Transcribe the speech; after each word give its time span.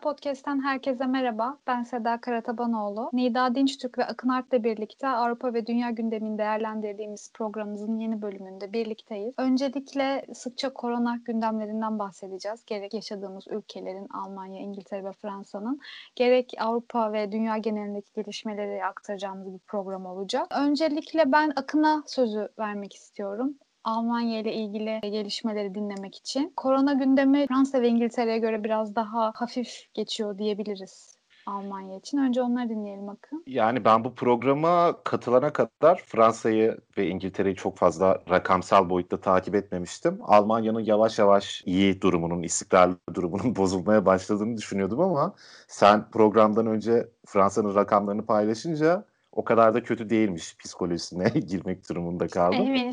Podcast'ten 0.00 0.62
herkese 0.62 1.06
merhaba. 1.06 1.58
Ben 1.66 1.82
Seda 1.82 2.20
Karatabanoğlu. 2.20 3.10
Nida 3.12 3.54
Dinçtürk 3.54 3.98
ve 3.98 4.04
Akın 4.04 4.28
Art'la 4.28 4.64
birlikte 4.64 5.08
Avrupa 5.08 5.54
ve 5.54 5.66
Dünya 5.66 5.90
gündemini 5.90 6.38
değerlendirdiğimiz 6.38 7.32
programımızın 7.34 7.98
yeni 7.98 8.22
bölümünde 8.22 8.72
birlikteyiz. 8.72 9.34
Öncelikle 9.38 10.26
sıkça 10.34 10.72
korona 10.72 11.16
gündemlerinden 11.24 11.98
bahsedeceğiz. 11.98 12.64
Gerek 12.66 12.94
yaşadığımız 12.94 13.44
ülkelerin 13.48 14.08
Almanya, 14.08 14.60
İngiltere 14.60 15.04
ve 15.04 15.12
Fransa'nın 15.12 15.80
gerek 16.16 16.52
Avrupa 16.58 17.12
ve 17.12 17.32
dünya 17.32 17.58
genelindeki 17.58 18.12
gelişmeleri 18.12 18.84
aktaracağımız 18.84 19.54
bir 19.54 19.58
program 19.58 20.06
olacak. 20.06 20.46
Öncelikle 20.50 21.32
ben 21.32 21.52
Akın'a 21.56 22.02
sözü 22.06 22.48
vermek 22.58 22.94
istiyorum. 22.94 23.54
Almanya 23.86 24.40
ile 24.40 24.54
ilgili 24.54 25.00
gelişmeleri 25.02 25.74
dinlemek 25.74 26.14
için. 26.14 26.52
Korona 26.56 26.92
gündemi 26.92 27.46
Fransa 27.46 27.82
ve 27.82 27.88
İngiltere'ye 27.88 28.38
göre 28.38 28.64
biraz 28.64 28.96
daha 28.96 29.32
hafif 29.34 29.94
geçiyor 29.94 30.38
diyebiliriz 30.38 31.16
Almanya 31.46 31.96
için. 31.96 32.18
Önce 32.18 32.42
onları 32.42 32.68
dinleyelim 32.68 33.08
Akın. 33.08 33.44
Yani 33.46 33.84
ben 33.84 34.04
bu 34.04 34.14
programa 34.14 35.02
katılana 35.04 35.52
kadar 35.52 36.02
Fransa'yı 36.06 36.78
ve 36.98 37.08
İngiltere'yi 37.08 37.54
çok 37.54 37.76
fazla 37.76 38.22
rakamsal 38.30 38.90
boyutta 38.90 39.20
takip 39.20 39.54
etmemiştim. 39.54 40.18
Almanya'nın 40.22 40.80
yavaş 40.80 41.18
yavaş 41.18 41.62
iyi 41.66 42.00
durumunun, 42.00 42.42
istikrarlı 42.42 42.96
durumunun 43.14 43.56
bozulmaya 43.56 44.06
başladığını 44.06 44.56
düşünüyordum 44.56 45.00
ama 45.00 45.34
sen 45.68 46.10
programdan 46.10 46.66
önce 46.66 47.08
Fransa'nın 47.26 47.74
rakamlarını 47.74 48.26
paylaşınca 48.26 49.04
o 49.36 49.44
kadar 49.44 49.74
da 49.74 49.82
kötü 49.82 50.10
değilmiş 50.10 50.56
psikolojisine 50.56 51.28
girmek 51.46 51.88
durumunda 51.88 52.26
kaldım. 52.26 52.60
Emin. 52.60 52.86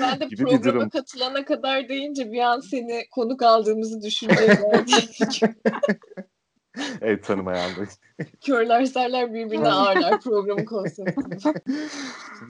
Ben 0.00 0.20
de 0.20 0.24
Gibi 0.26 0.42
programa 0.44 0.64
durum. 0.64 0.88
katılana 0.88 1.44
kadar 1.44 1.88
deyince 1.88 2.32
bir 2.32 2.38
an 2.38 2.60
seni 2.60 3.02
konuk 3.10 3.42
aldığımızı 3.42 4.02
düşünce 4.02 4.34
evet 7.00 7.24
tanımayan 7.24 7.70
da. 7.70 7.84
körler 8.46 8.84
serler 8.84 9.34
birbirine 9.34 9.68
ağırlar 9.68 10.20
programın 10.20 10.64
konseptinde. 10.64 11.36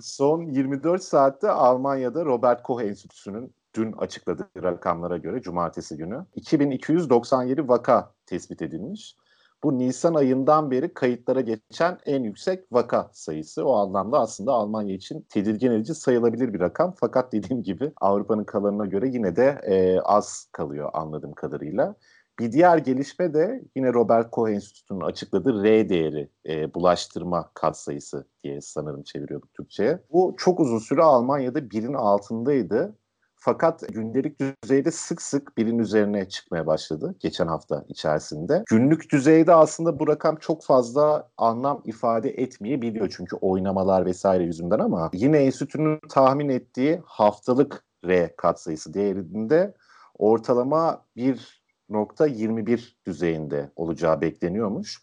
Son 0.00 0.42
24 0.46 1.02
saatte 1.02 1.48
Almanya'da 1.48 2.24
Robert 2.24 2.62
Koch 2.62 2.82
Enstitüsü'nün 2.82 3.54
dün 3.74 3.92
açıkladığı 3.92 4.48
rakamlara 4.62 5.16
göre 5.16 5.42
cumartesi 5.42 5.96
günü 5.96 6.26
2297 6.34 7.68
vaka 7.68 8.14
tespit 8.26 8.62
edilmiş. 8.62 9.16
Bu 9.64 9.78
Nisan 9.78 10.14
ayından 10.14 10.70
beri 10.70 10.94
kayıtlara 10.94 11.40
geçen 11.40 11.98
en 12.06 12.22
yüksek 12.22 12.72
vaka 12.72 13.10
sayısı. 13.12 13.64
O 13.64 13.74
anlamda 13.74 14.20
aslında 14.20 14.52
Almanya 14.52 14.94
için 14.94 15.26
tedirgin 15.28 15.70
edici 15.70 15.94
sayılabilir 15.94 16.54
bir 16.54 16.60
rakam. 16.60 16.94
Fakat 17.00 17.32
dediğim 17.32 17.62
gibi 17.62 17.92
Avrupa'nın 18.00 18.44
kalanına 18.44 18.86
göre 18.86 19.08
yine 19.08 19.36
de 19.36 19.60
e, 19.62 20.00
az 20.00 20.48
kalıyor 20.52 20.90
anladığım 20.92 21.32
kadarıyla. 21.32 21.94
Bir 22.38 22.52
diğer 22.52 22.78
gelişme 22.78 23.34
de 23.34 23.64
yine 23.76 23.92
Robert 23.92 24.30
Koch 24.30 24.50
Enstitüsü'nün 24.50 25.00
açıkladığı 25.00 25.62
R 25.64 25.88
değeri, 25.88 26.30
e, 26.48 26.74
bulaştırma 26.74 27.50
katsayısı 27.54 28.26
diye 28.42 28.60
sanırım 28.60 29.02
çeviriyorduk 29.02 29.54
Türkçe'ye. 29.54 30.00
Bu 30.12 30.34
çok 30.38 30.60
uzun 30.60 30.78
süre 30.78 31.02
Almanya'da 31.02 31.70
birin 31.70 31.94
altındaydı. 31.94 32.96
Fakat 33.44 33.88
gündelik 33.92 34.40
düzeyde 34.62 34.90
sık 34.90 35.22
sık 35.22 35.56
birin 35.58 35.78
üzerine 35.78 36.28
çıkmaya 36.28 36.66
başladı 36.66 37.14
geçen 37.20 37.46
hafta 37.46 37.84
içerisinde. 37.88 38.64
Günlük 38.70 39.12
düzeyde 39.12 39.54
aslında 39.54 39.98
bu 39.98 40.08
rakam 40.08 40.36
çok 40.36 40.64
fazla 40.64 41.30
anlam 41.36 41.82
ifade 41.84 42.30
etmeyebiliyor 42.30 43.14
çünkü 43.16 43.36
oynamalar 43.36 44.06
vesaire 44.06 44.44
yüzünden 44.44 44.78
ama 44.78 45.10
yine 45.12 45.38
enstitünün 45.38 46.00
tahmin 46.08 46.48
ettiği 46.48 47.02
haftalık 47.06 47.84
R 48.04 48.36
katsayısı 48.36 48.94
değerinde 48.94 49.74
ortalama 50.18 51.04
1.21 51.16 52.94
düzeyinde 53.06 53.70
olacağı 53.76 54.20
bekleniyormuş. 54.20 55.00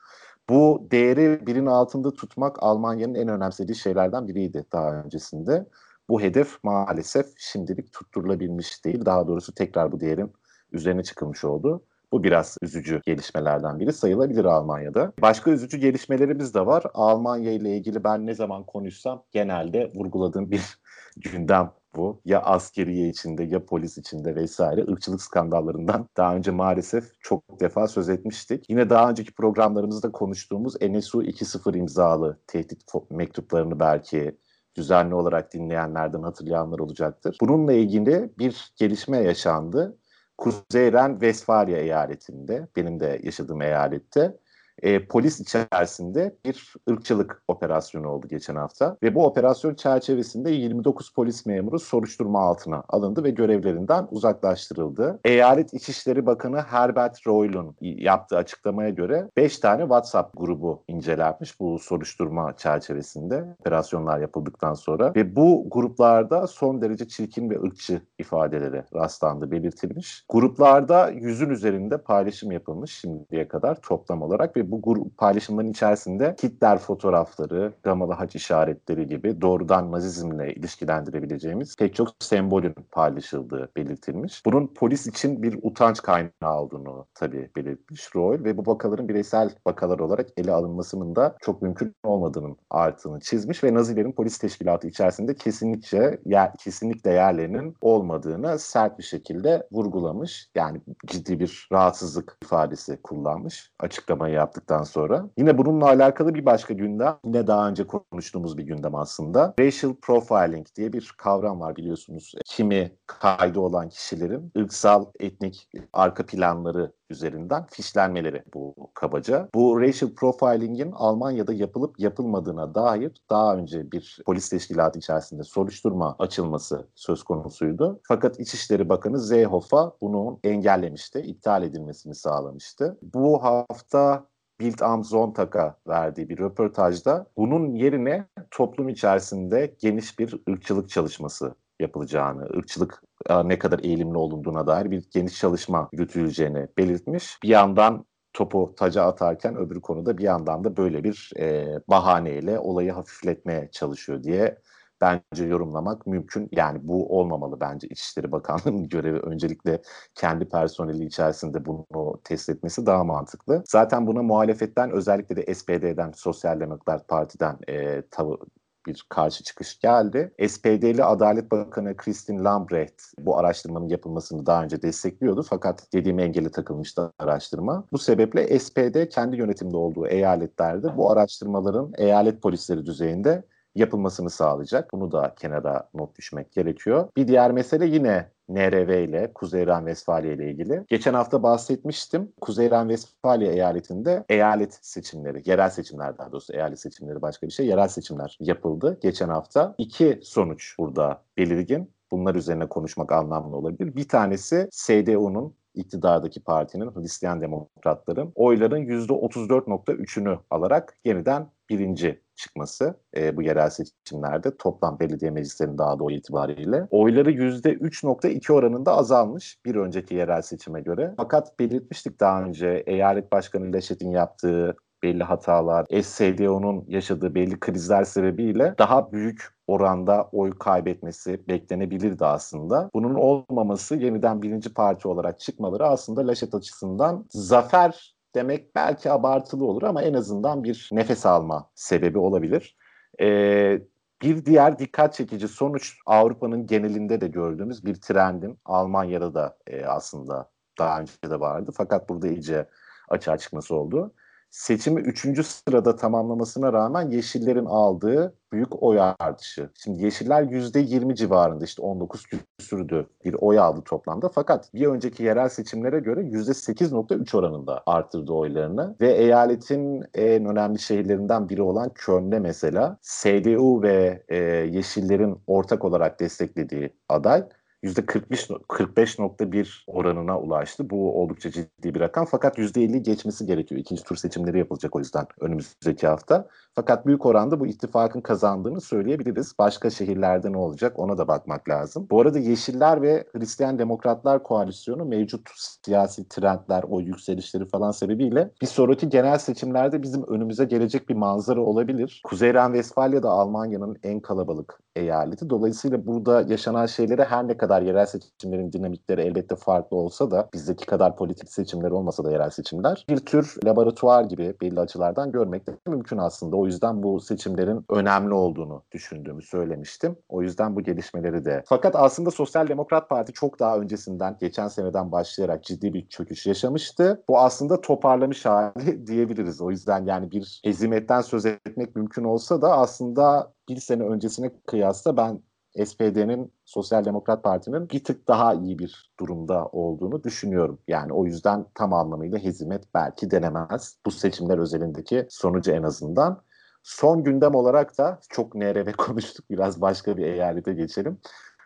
Bu 0.50 0.88
değeri 0.92 1.48
birin 1.48 1.66
altında 1.66 2.14
tutmak 2.14 2.64
Almanya'nın 2.64 3.16
en 3.16 3.28
önemsediği 3.28 3.76
şeylerden 3.76 4.28
biriydi 4.28 4.66
daha 4.72 4.94
öncesinde. 4.94 5.66
Bu 6.12 6.22
hedef 6.22 6.64
maalesef 6.64 7.26
şimdilik 7.38 7.94
tutturulabilmiş 7.94 8.86
değil. 8.86 9.06
Daha 9.06 9.28
doğrusu 9.28 9.54
tekrar 9.54 9.92
bu 9.92 10.00
değerin 10.00 10.34
üzerine 10.72 11.04
çıkılmış 11.04 11.44
oldu. 11.44 11.84
Bu 12.12 12.24
biraz 12.24 12.58
üzücü 12.62 13.02
gelişmelerden 13.06 13.80
biri 13.80 13.94
sayılabilir 13.94 14.46
Almanya'da. 14.46 15.14
Başka 15.22 15.52
üzücü 15.52 15.78
gelişmelerimiz 15.78 16.54
de 16.54 16.66
var. 16.66 16.84
Almanya 16.94 17.52
ile 17.52 17.78
ilgili 17.78 18.04
ben 18.04 18.26
ne 18.26 18.34
zaman 18.34 18.64
konuşsam 18.64 19.24
genelde 19.32 19.92
vurguladığım 19.96 20.52
bir 20.52 20.80
gündem 21.18 21.72
bu. 21.96 22.22
Ya 22.26 22.42
askeriye 22.42 23.10
içinde 23.10 23.44
ya 23.44 23.66
polis 23.66 23.98
içinde 23.98 24.36
vesaire 24.36 24.82
ırkçılık 24.82 25.22
skandallarından 25.22 26.08
daha 26.18 26.36
önce 26.36 26.52
maalesef 26.52 27.06
çok 27.20 27.60
defa 27.60 27.88
söz 27.88 28.10
etmiştik. 28.10 28.70
Yine 28.70 28.90
daha 28.90 29.10
önceki 29.10 29.34
programlarımızda 29.34 30.12
konuştuğumuz 30.12 30.76
NSU 30.82 31.24
2.0 31.24 31.78
imzalı 31.78 32.40
tehdit 32.48 32.84
mektuplarını 33.10 33.80
belki 33.80 34.38
düzenli 34.76 35.16
olarak 35.16 35.54
dinleyenlerden 35.54 36.22
hatırlayanlar 36.22 36.80
olacaktır. 36.80 37.38
Bununla 37.42 37.74
ilgili 37.74 38.30
bir 38.40 38.74
gelişme 38.76 39.18
yaşandı. 39.18 39.98
Kuzey 40.38 40.92
Ren 40.92 41.12
Westfalia 41.12 41.78
eyaletinde, 41.78 42.68
benim 42.76 43.00
de 43.00 43.20
yaşadığım 43.24 43.62
eyalette 43.62 44.38
e, 44.82 45.06
polis 45.06 45.40
içerisinde 45.40 46.36
bir 46.46 46.74
ırkçılık 46.90 47.44
operasyonu 47.48 48.08
oldu 48.08 48.28
geçen 48.28 48.56
hafta. 48.56 48.98
Ve 49.04 49.16
bu 49.16 49.26
operasyon 49.26 49.76
çerçevesinde 49.76 50.52
29 50.52 51.14
polis 51.14 51.46
memuru 51.46 51.80
soruşturma 51.80 52.40
altına 52.40 52.84
alındı 52.90 53.24
ve 53.24 53.30
görevlerinden 53.30 54.08
uzaklaştırıldı. 54.12 55.20
Eyalet 55.26 55.74
İçişleri 55.74 56.26
Bakanı 56.26 56.62
Herbert 56.62 57.28
Reul'un 57.28 57.76
yaptığı 57.82 58.38
açıklamaya 58.38 58.90
göre 58.90 59.30
5 59.38 59.58
tane 59.58 59.82
WhatsApp 59.82 60.38
grubu 60.38 60.84
incelenmiş 60.88 61.60
bu 61.60 61.80
soruşturma 61.80 62.58
çerçevesinde 62.58 63.56
operasyonlar 63.60 64.20
yapıldıktan 64.20 64.74
sonra. 64.74 65.16
Ve 65.16 65.36
bu 65.36 65.68
gruplarda 65.72 66.48
son 66.48 66.82
derece 66.82 67.08
çirkin 67.08 67.50
ve 67.50 67.62
ırkçı 67.62 68.02
ifadelere 68.20 68.86
rastlandı, 68.96 69.52
belirtilmiş. 69.52 70.26
Gruplarda 70.30 71.10
yüzün 71.10 71.50
üzerinde 71.50 71.98
paylaşım 71.98 72.52
yapılmış 72.52 72.92
şimdiye 72.92 73.48
kadar 73.48 73.82
toplam 73.82 74.22
olarak 74.22 74.58
ve 74.58 74.61
bu 74.72 74.82
grup 74.82 75.18
paylaşımların 75.18 75.72
içerisinde 75.72 76.36
Hitler 76.44 76.78
fotoğrafları, 76.78 77.74
gamalı 77.84 78.14
haç 78.14 78.36
işaretleri 78.36 79.08
gibi 79.08 79.42
doğrudan 79.42 79.92
nazizmle 79.92 80.54
ilişkilendirebileceğimiz 80.54 81.76
pek 81.76 81.96
çok 81.96 82.10
sembolün 82.20 82.76
paylaşıldığı 82.92 83.72
belirtilmiş. 83.76 84.46
Bunun 84.46 84.68
polis 84.68 85.08
için 85.08 85.44
bir 85.44 85.60
utanç 85.62 86.02
kaynağı 86.02 86.62
olduğunu 86.62 87.06
tabii 87.14 87.50
belirtmiş 87.56 88.16
Roy 88.16 88.44
ve 88.44 88.58
bu 88.58 88.72
vakaların 88.72 89.10
bireysel 89.10 89.50
vakalar 89.68 90.00
olarak 90.00 90.28
ele 90.38 90.52
alınmasının 90.52 91.16
da 91.16 91.36
çok 91.42 91.62
mümkün 91.62 91.96
olmadığının 92.04 92.58
artığını 92.70 93.20
çizmiş 93.20 93.64
ve 93.64 93.74
Nazilerin 93.74 94.12
polis 94.12 94.38
teşkilatı 94.38 94.88
içerisinde 94.88 95.36
kesinlikle 95.36 96.20
yer, 96.26 96.54
kesinlikle 96.56 97.12
yerlerinin 97.12 97.76
olmadığını 97.82 98.60
sert 98.60 99.00
bir 99.00 99.04
şekilde 99.04 99.68
vurgulamış. 99.72 100.50
Yani 100.56 100.82
ciddi 101.08 101.40
bir 101.40 101.68
rahatsızlık 101.72 102.38
ifadesi 102.44 103.02
kullanmış 103.04 103.72
açıklamayı 103.80 104.34
yaptıktan 104.52 104.84
sonra. 104.84 105.30
Yine 105.38 105.58
bununla 105.58 105.86
alakalı 105.86 106.34
bir 106.36 106.46
başka 106.46 106.74
gündem, 106.74 107.18
yine 107.26 107.48
daha 107.48 107.70
önce 107.70 107.88
konuştuğumuz 107.88 108.58
bir 108.58 108.64
gündem 108.64 108.96
aslında. 108.96 109.54
Racial 109.60 109.94
profiling 110.02 110.68
diye 110.76 110.94
bir 110.94 111.14
kavram 111.18 111.60
var 111.60 111.76
biliyorsunuz. 111.76 112.34
Kimi 112.46 112.92
kaydı 113.08 113.60
olan 113.60 113.90
kişilerin 113.90 114.52
ırksal, 114.58 115.06
etnik 115.20 115.70
arka 115.94 116.26
planları 116.26 116.92
üzerinden 117.10 117.66
fişlenmeleri 117.70 118.44
bu 118.54 118.76
kabaca. 118.94 119.50
Bu 119.56 119.82
racial 119.82 120.10
profiling'in 120.12 120.92
Almanya'da 120.92 121.54
yapılıp 121.54 122.00
yapılmadığına 122.00 122.76
dair 122.76 123.12
daha 123.30 123.56
önce 123.56 123.92
bir 123.92 124.20
polis 124.26 124.50
teşkilatı 124.50 125.00
içerisinde 125.00 125.44
soruşturma 125.44 126.16
açılması 126.20 126.88
söz 126.96 127.24
konusuydu. 127.24 128.00
Fakat 128.08 128.40
İçişleri 128.40 128.90
Bakanı 128.90 129.20
Seehofer 129.20 129.90
bunu 130.02 130.40
engellemişti, 130.44 131.20
iptal 131.20 131.64
edilmesini 131.64 132.16
sağlamıştı. 132.16 132.98
Bu 133.14 133.44
hafta 133.44 134.26
Bild 134.62 134.80
am 134.80 135.04
Sonntag'a 135.04 135.76
verdiği 135.88 136.30
bir 136.30 136.40
röportajda 136.40 137.26
bunun 137.38 137.74
yerine 137.76 138.28
toplum 138.52 138.90
içerisinde 138.90 139.76
geniş 139.80 140.20
bir 140.20 140.36
ırkçılık 140.50 140.90
çalışması 140.90 141.56
yapılacağını, 141.80 142.44
ırkçılık 142.58 143.04
e, 143.30 143.48
ne 143.48 143.60
kadar 143.60 143.80
eğilimli 143.80 144.18
olunduğuna 144.18 144.68
dair 144.68 144.92
bir 144.92 145.10
geniş 145.14 145.40
çalışma 145.40 145.90
yürütüleceğini 145.92 146.68
belirtmiş. 146.78 147.44
Bir 147.44 147.48
yandan 147.50 148.06
topu 148.34 148.74
taca 148.78 149.04
atarken 149.04 149.58
öbür 149.58 149.82
konuda 149.82 150.18
bir 150.18 150.24
yandan 150.24 150.64
da 150.64 150.78
böyle 150.78 151.04
bir 151.04 151.32
e, 151.40 151.68
bahaneyle 151.88 152.60
olayı 152.60 152.92
hafifletmeye 152.92 153.70
çalışıyor 153.72 154.24
diye 154.24 154.58
bence 155.02 155.46
yorumlamak 155.46 156.08
mümkün. 156.08 156.50
Yani 156.52 156.80
bu 156.84 157.20
olmamalı 157.20 157.60
bence 157.60 157.88
İçişleri 157.88 158.32
Bakanlığı'nın 158.32 158.84
görevi. 158.90 159.20
Öncelikle 159.20 159.82
kendi 160.16 160.50
personeli 160.50 161.06
içerisinde 161.06 161.66
bunu 161.66 162.22
test 162.24 162.50
etmesi 162.50 162.86
daha 162.86 163.04
mantıklı. 163.04 163.64
Zaten 163.68 164.08
buna 164.08 164.24
muhalefetten 164.24 164.92
özellikle 164.92 165.36
de 165.36 165.54
SPD'den, 165.54 166.12
Sosyal 166.12 166.60
Demokrat 166.60 167.08
Parti'den 167.08 167.58
e, 167.68 168.00
tav- 168.00 168.46
bir 168.88 169.06
karşı 169.10 169.44
çıkış 169.44 169.80
geldi. 169.80 170.34
SPD'li 170.48 171.04
Adalet 171.04 171.52
Bakanı 171.52 171.98
Christine 171.98 172.44
Lambrecht 172.44 173.02
bu 173.20 173.38
araştırmanın 173.38 173.90
yapılmasını 173.90 174.46
daha 174.46 174.64
önce 174.64 174.82
destekliyordu 174.82 175.44
fakat 175.44 175.94
dediğim 175.94 176.20
engeli 176.20 176.52
takılmıştı 176.52 177.14
araştırma. 177.20 177.88
Bu 177.92 177.98
sebeple 177.98 178.60
SPD 178.60 179.10
kendi 179.10 179.38
yönetimde 179.38 179.78
olduğu 179.78 180.08
eyaletlerde 180.08 180.98
bu 180.98 181.12
araştırmaların 181.12 181.94
eyalet 181.98 182.42
polisleri 182.42 182.86
düzeyinde 182.86 183.44
yapılmasını 183.76 184.30
sağlayacak. 184.30 184.94
Bunu 184.94 185.12
da 185.12 185.36
kenara 185.40 185.90
not 185.94 186.18
düşmek 186.18 186.52
gerekiyor. 186.52 187.10
Bir 187.18 187.28
diğer 187.28 187.52
mesele 187.52 187.86
yine 187.86 188.30
NRV 188.50 189.04
ile 189.04 189.32
Kuzey 189.34 189.68
Ren-Vesfalya 189.68 190.34
ile 190.34 190.52
ilgili. 190.52 190.86
Geçen 190.88 191.14
hafta 191.14 191.44
bahsetmiştim. 191.44 192.32
Kuzey 192.42 192.70
Ren-Vesfalya 192.70 193.52
eyaletinde 193.52 194.24
eyalet 194.30 194.80
seçimleri, 194.82 195.42
yerel 195.46 195.70
seçimler 195.70 196.18
daha 196.18 196.32
doğrusu 196.32 196.54
eyalet 196.54 196.80
seçimleri 196.80 197.22
başka 197.22 197.48
bir 197.48 197.52
şey, 197.52 197.68
yerel 197.68 197.88
seçimler 197.88 198.38
yapıldı 198.40 198.98
geçen 199.02 199.30
hafta. 199.30 199.76
İki 199.78 200.20
sonuç 200.24 200.76
burada 200.80 201.22
belirgin. 201.38 201.92
Bunlar 202.12 202.36
üzerine 202.36 202.70
konuşmak 202.70 203.12
anlamlı 203.12 203.56
olabilir. 203.56 203.96
Bir 203.96 204.08
tanesi 204.08 204.68
SDU'nun 204.72 205.56
iktidardaki 205.76 206.44
partinin 206.44 206.92
Hristiyan 206.96 207.42
Demokratların 207.42 208.32
oyların 208.36 208.86
%34.3'ünü 208.86 210.40
alarak 210.50 210.98
yeniden 211.06 211.48
birinci 211.70 212.22
çıkması 212.42 212.96
e, 213.18 213.38
bu 213.38 213.42
yerel 213.42 213.70
seçimlerde 213.70 214.58
toplam 214.58 215.00
belediye 215.00 215.32
meclislerinin 215.32 215.78
dağıdığı 215.78 216.04
oy 216.04 216.16
itibariyle. 216.16 216.88
Oyları 216.92 217.32
%3.2 217.32 218.54
oranında 218.54 218.98
azalmış 218.98 219.60
bir 219.66 219.76
önceki 219.76 220.16
yerel 220.16 220.42
seçime 220.42 220.82
göre. 220.82 221.14
Fakat 221.18 221.60
belirtmiştik 221.60 222.20
daha 222.20 222.44
önce 222.44 222.84
eyalet 222.88 223.32
başkanı 223.32 223.74
Leşet'in 223.74 224.10
yaptığı 224.12 224.76
belli 225.04 225.24
hatalar, 225.24 225.86
SDO'nun 226.04 226.86
yaşadığı 226.88 227.36
belli 227.36 227.60
krizler 227.60 228.04
sebebiyle 228.04 228.76
daha 228.78 229.12
büyük 229.12 229.48
oranda 229.68 230.30
oy 230.32 230.52
kaybetmesi 230.60 231.48
beklenebilirdi 231.48 232.26
aslında. 232.26 232.90
Bunun 232.94 233.16
olmaması 233.16 233.96
yeniden 233.96 234.42
birinci 234.42 234.74
parti 234.74 235.08
olarak 235.08 235.40
çıkmaları 235.40 235.88
aslında 235.88 236.28
Laşet 236.28 236.56
açısından 236.56 237.26
zafer 237.30 238.11
demek 238.36 238.76
belki 238.76 239.12
abartılı 239.12 239.66
olur 239.66 239.84
ama 239.84 240.02
en 240.02 240.14
azından 240.14 240.64
bir 240.64 240.90
nefes 240.92 241.26
alma 241.26 241.70
sebebi 241.76 242.18
olabilir. 242.18 242.78
Ee, 243.22 243.82
bir 244.22 244.46
diğer 244.46 244.80
dikkat 244.80 245.14
çekici 245.14 245.48
sonuç 245.48 245.98
Avrupa'nın 246.06 246.66
genelinde 246.68 247.22
de 247.22 247.28
gördüğümüz 247.28 247.86
bir 247.86 247.96
trendin 247.96 248.60
Almanya'da 248.66 249.34
da 249.34 249.58
e, 249.68 249.86
aslında 249.86 250.50
daha 250.80 251.02
önce 251.02 251.14
de 251.24 251.40
vardı 251.40 251.72
fakat 251.78 252.10
burada 252.10 252.28
iyice 252.28 252.70
açığa 253.10 253.38
çıkması 253.38 253.76
oldu 253.76 254.14
seçimi 254.52 255.02
üçüncü 255.02 255.44
sırada 255.44 255.96
tamamlamasına 255.96 256.74
rağmen 256.74 257.10
Yeşillerin 257.10 257.66
aldığı 257.66 258.36
büyük 258.52 258.84
oy 258.84 259.00
artışı. 259.20 259.70
Şimdi 259.84 260.04
Yeşiller 260.04 260.44
yüzde 260.44 260.80
yirmi 260.80 261.16
civarında 261.16 261.66
işte 261.66 261.82
19 261.82 262.26
küsürdü 262.60 263.08
bir 263.26 263.34
oy 263.34 263.60
aldı 263.60 263.82
toplamda. 263.82 264.30
Fakat 264.30 264.74
bir 264.74 264.88
önceki 264.88 265.24
yerel 265.24 265.50
seçimlere 265.50 266.00
göre 266.00 266.24
yüzde 266.24 266.52
8.3 266.52 267.38
oranında 267.38 267.84
arttırdı 267.86 268.34
oylarını. 268.34 268.96
Ve 269.02 269.12
eyaletin 269.12 270.04
en 270.14 270.46
önemli 270.46 270.80
şehirlerinden 270.80 271.50
biri 271.50 271.62
olan 271.62 271.92
Köln'de 271.96 272.40
mesela 272.40 272.98
CDU 273.02 273.82
ve 273.82 274.24
e, 274.30 274.38
Yeşillerin 274.72 275.38
ortak 275.48 275.86
olarak 275.86 276.20
desteklediği 276.20 276.94
aday 277.10 277.44
%45.1 277.84 279.84
oranına 279.88 280.40
ulaştı. 280.40 280.90
Bu 280.90 281.22
oldukça 281.22 281.52
ciddi 281.52 281.96
bir 281.96 282.00
rakam. 282.00 282.26
Fakat 282.26 282.58
%50 282.58 282.98
geçmesi 282.98 283.46
gerekiyor. 283.46 283.82
İkinci 283.82 284.04
tur 284.04 284.16
seçimleri 284.16 284.60
yapılacak 284.60 284.96
o 284.96 285.00
yüzden 285.00 285.26
önümüzdeki 285.40 286.08
hafta. 286.08 286.48
Fakat 286.76 287.06
büyük 287.06 287.26
oranda 287.26 287.60
bu 287.60 287.68
ittifakın 287.68 288.22
kazandığını 288.22 288.82
söyleyebiliriz. 288.82 289.54
Başka 289.60 289.90
şehirlerde 289.90 290.52
ne 290.52 290.58
olacak 290.58 291.00
ona 291.00 291.18
da 291.18 291.28
bakmak 291.28 291.70
lazım. 291.70 292.08
Bu 292.12 292.22
arada 292.22 292.40
Yeşiller 292.40 293.02
ve 293.02 293.26
Hristiyan 293.34 293.80
Demokratlar 293.80 294.44
Koalisyonu 294.44 295.06
mevcut 295.06 295.50
siyasi 295.56 296.30
trendler, 296.30 296.84
o 296.90 297.00
yükselişleri 297.00 297.66
falan 297.66 297.92
sebebiyle 297.92 298.52
bir 298.62 298.68
sonraki 298.68 299.10
genel 299.10 299.38
seçimlerde 299.38 300.02
bizim 300.02 300.24
önümüze 300.24 300.66
gelecek 300.66 301.10
bir 301.10 301.16
manzara 301.16 301.62
olabilir. 301.62 302.22
Kuzey 302.26 302.54
Ren-Vesfalya 302.54 303.24
da 303.24 303.30
Almanya'nın 303.30 303.98
en 304.04 304.20
kalabalık 304.20 304.80
eyaleti. 304.96 305.50
Dolayısıyla 305.50 306.06
burada 306.06 306.42
yaşanan 306.42 306.86
şeyleri 306.86 307.24
her 307.24 307.48
ne 307.48 307.58
kadar 307.58 307.71
yerel 307.80 308.06
seçimlerin 308.06 308.74
dinamikleri 308.74 309.22
elbette 309.22 309.56
farklı 309.56 309.98
olsa 309.98 310.32
da 310.32 310.50
bizdeki 310.54 310.86
kadar 310.86 311.16
politik 311.16 311.52
seçimler 311.52 311.92
olmasa 311.92 312.24
da 312.24 312.32
yerel 312.32 312.50
seçimler 312.50 313.06
bir 313.10 313.18
tür 313.18 313.56
laboratuvar 313.66 314.24
gibi 314.24 314.56
belli 314.62 314.80
açılardan 314.80 315.32
görmek 315.32 315.68
de 315.68 315.72
mümkün 315.88 316.18
aslında. 316.18 316.56
O 316.56 316.66
yüzden 316.66 317.04
bu 317.04 317.20
seçimlerin 317.20 317.86
önemli 317.90 318.34
olduğunu 318.34 318.84
düşündüğümü 318.92 319.42
söylemiştim. 319.42 320.16
O 320.30 320.42
yüzden 320.42 320.76
bu 320.76 320.82
gelişmeleri 320.82 321.46
de. 321.46 321.64
Fakat 321.66 321.96
aslında 321.96 322.32
Sosyal 322.32 322.68
Demokrat 322.68 323.10
Parti 323.10 323.34
çok 323.34 323.60
daha 323.60 323.78
öncesinden, 323.78 324.38
geçen 324.40 324.68
seneden 324.68 325.12
başlayarak 325.12 325.64
ciddi 325.64 325.94
bir 325.94 326.08
çöküş 326.08 326.46
yaşamıştı. 326.46 327.24
Bu 327.30 327.40
aslında 327.40 327.82
toparlamış 327.82 328.46
hali 328.46 329.08
diyebiliriz. 329.08 329.62
O 329.62 329.72
yüzden 329.72 330.06
yani 330.06 330.32
bir 330.32 330.62
ezimetten 330.64 331.22
söz 331.22 331.46
etmek 331.46 331.96
mümkün 331.96 332.24
olsa 332.24 332.62
da 332.62 332.78
aslında 332.78 333.54
bir 333.70 333.78
sene 333.78 334.04
öncesine 334.04 334.52
kıyasla 334.68 335.18
ben 335.18 335.42
SPD'nin 335.86 336.54
Sosyal 336.66 337.06
Demokrat 337.06 337.44
Parti'nin 337.44 337.90
bir 337.90 338.04
tık 338.04 338.28
daha 338.28 338.54
iyi 338.54 338.80
bir 338.80 339.12
durumda 339.20 339.66
olduğunu 339.66 340.24
düşünüyorum. 340.24 340.80
Yani 340.88 341.14
o 341.14 341.26
yüzden 341.26 341.66
tam 341.76 341.94
anlamıyla 341.94 342.40
hezimet 342.40 342.84
belki 342.94 343.32
denemez. 343.32 343.98
Bu 344.06 344.12
seçimler 344.12 344.58
özelindeki 344.58 345.28
sonucu 345.30 345.72
en 345.72 345.84
azından. 345.84 346.42
Son 346.84 347.24
gündem 347.24 347.56
olarak 347.56 347.98
da 347.98 348.20
çok 348.30 348.56
nerede 348.56 348.92
konuştuk. 348.98 349.46
Biraz 349.50 349.82
başka 349.82 350.18
bir 350.18 350.24
eyalete 350.24 350.74
geçelim. 350.74 351.20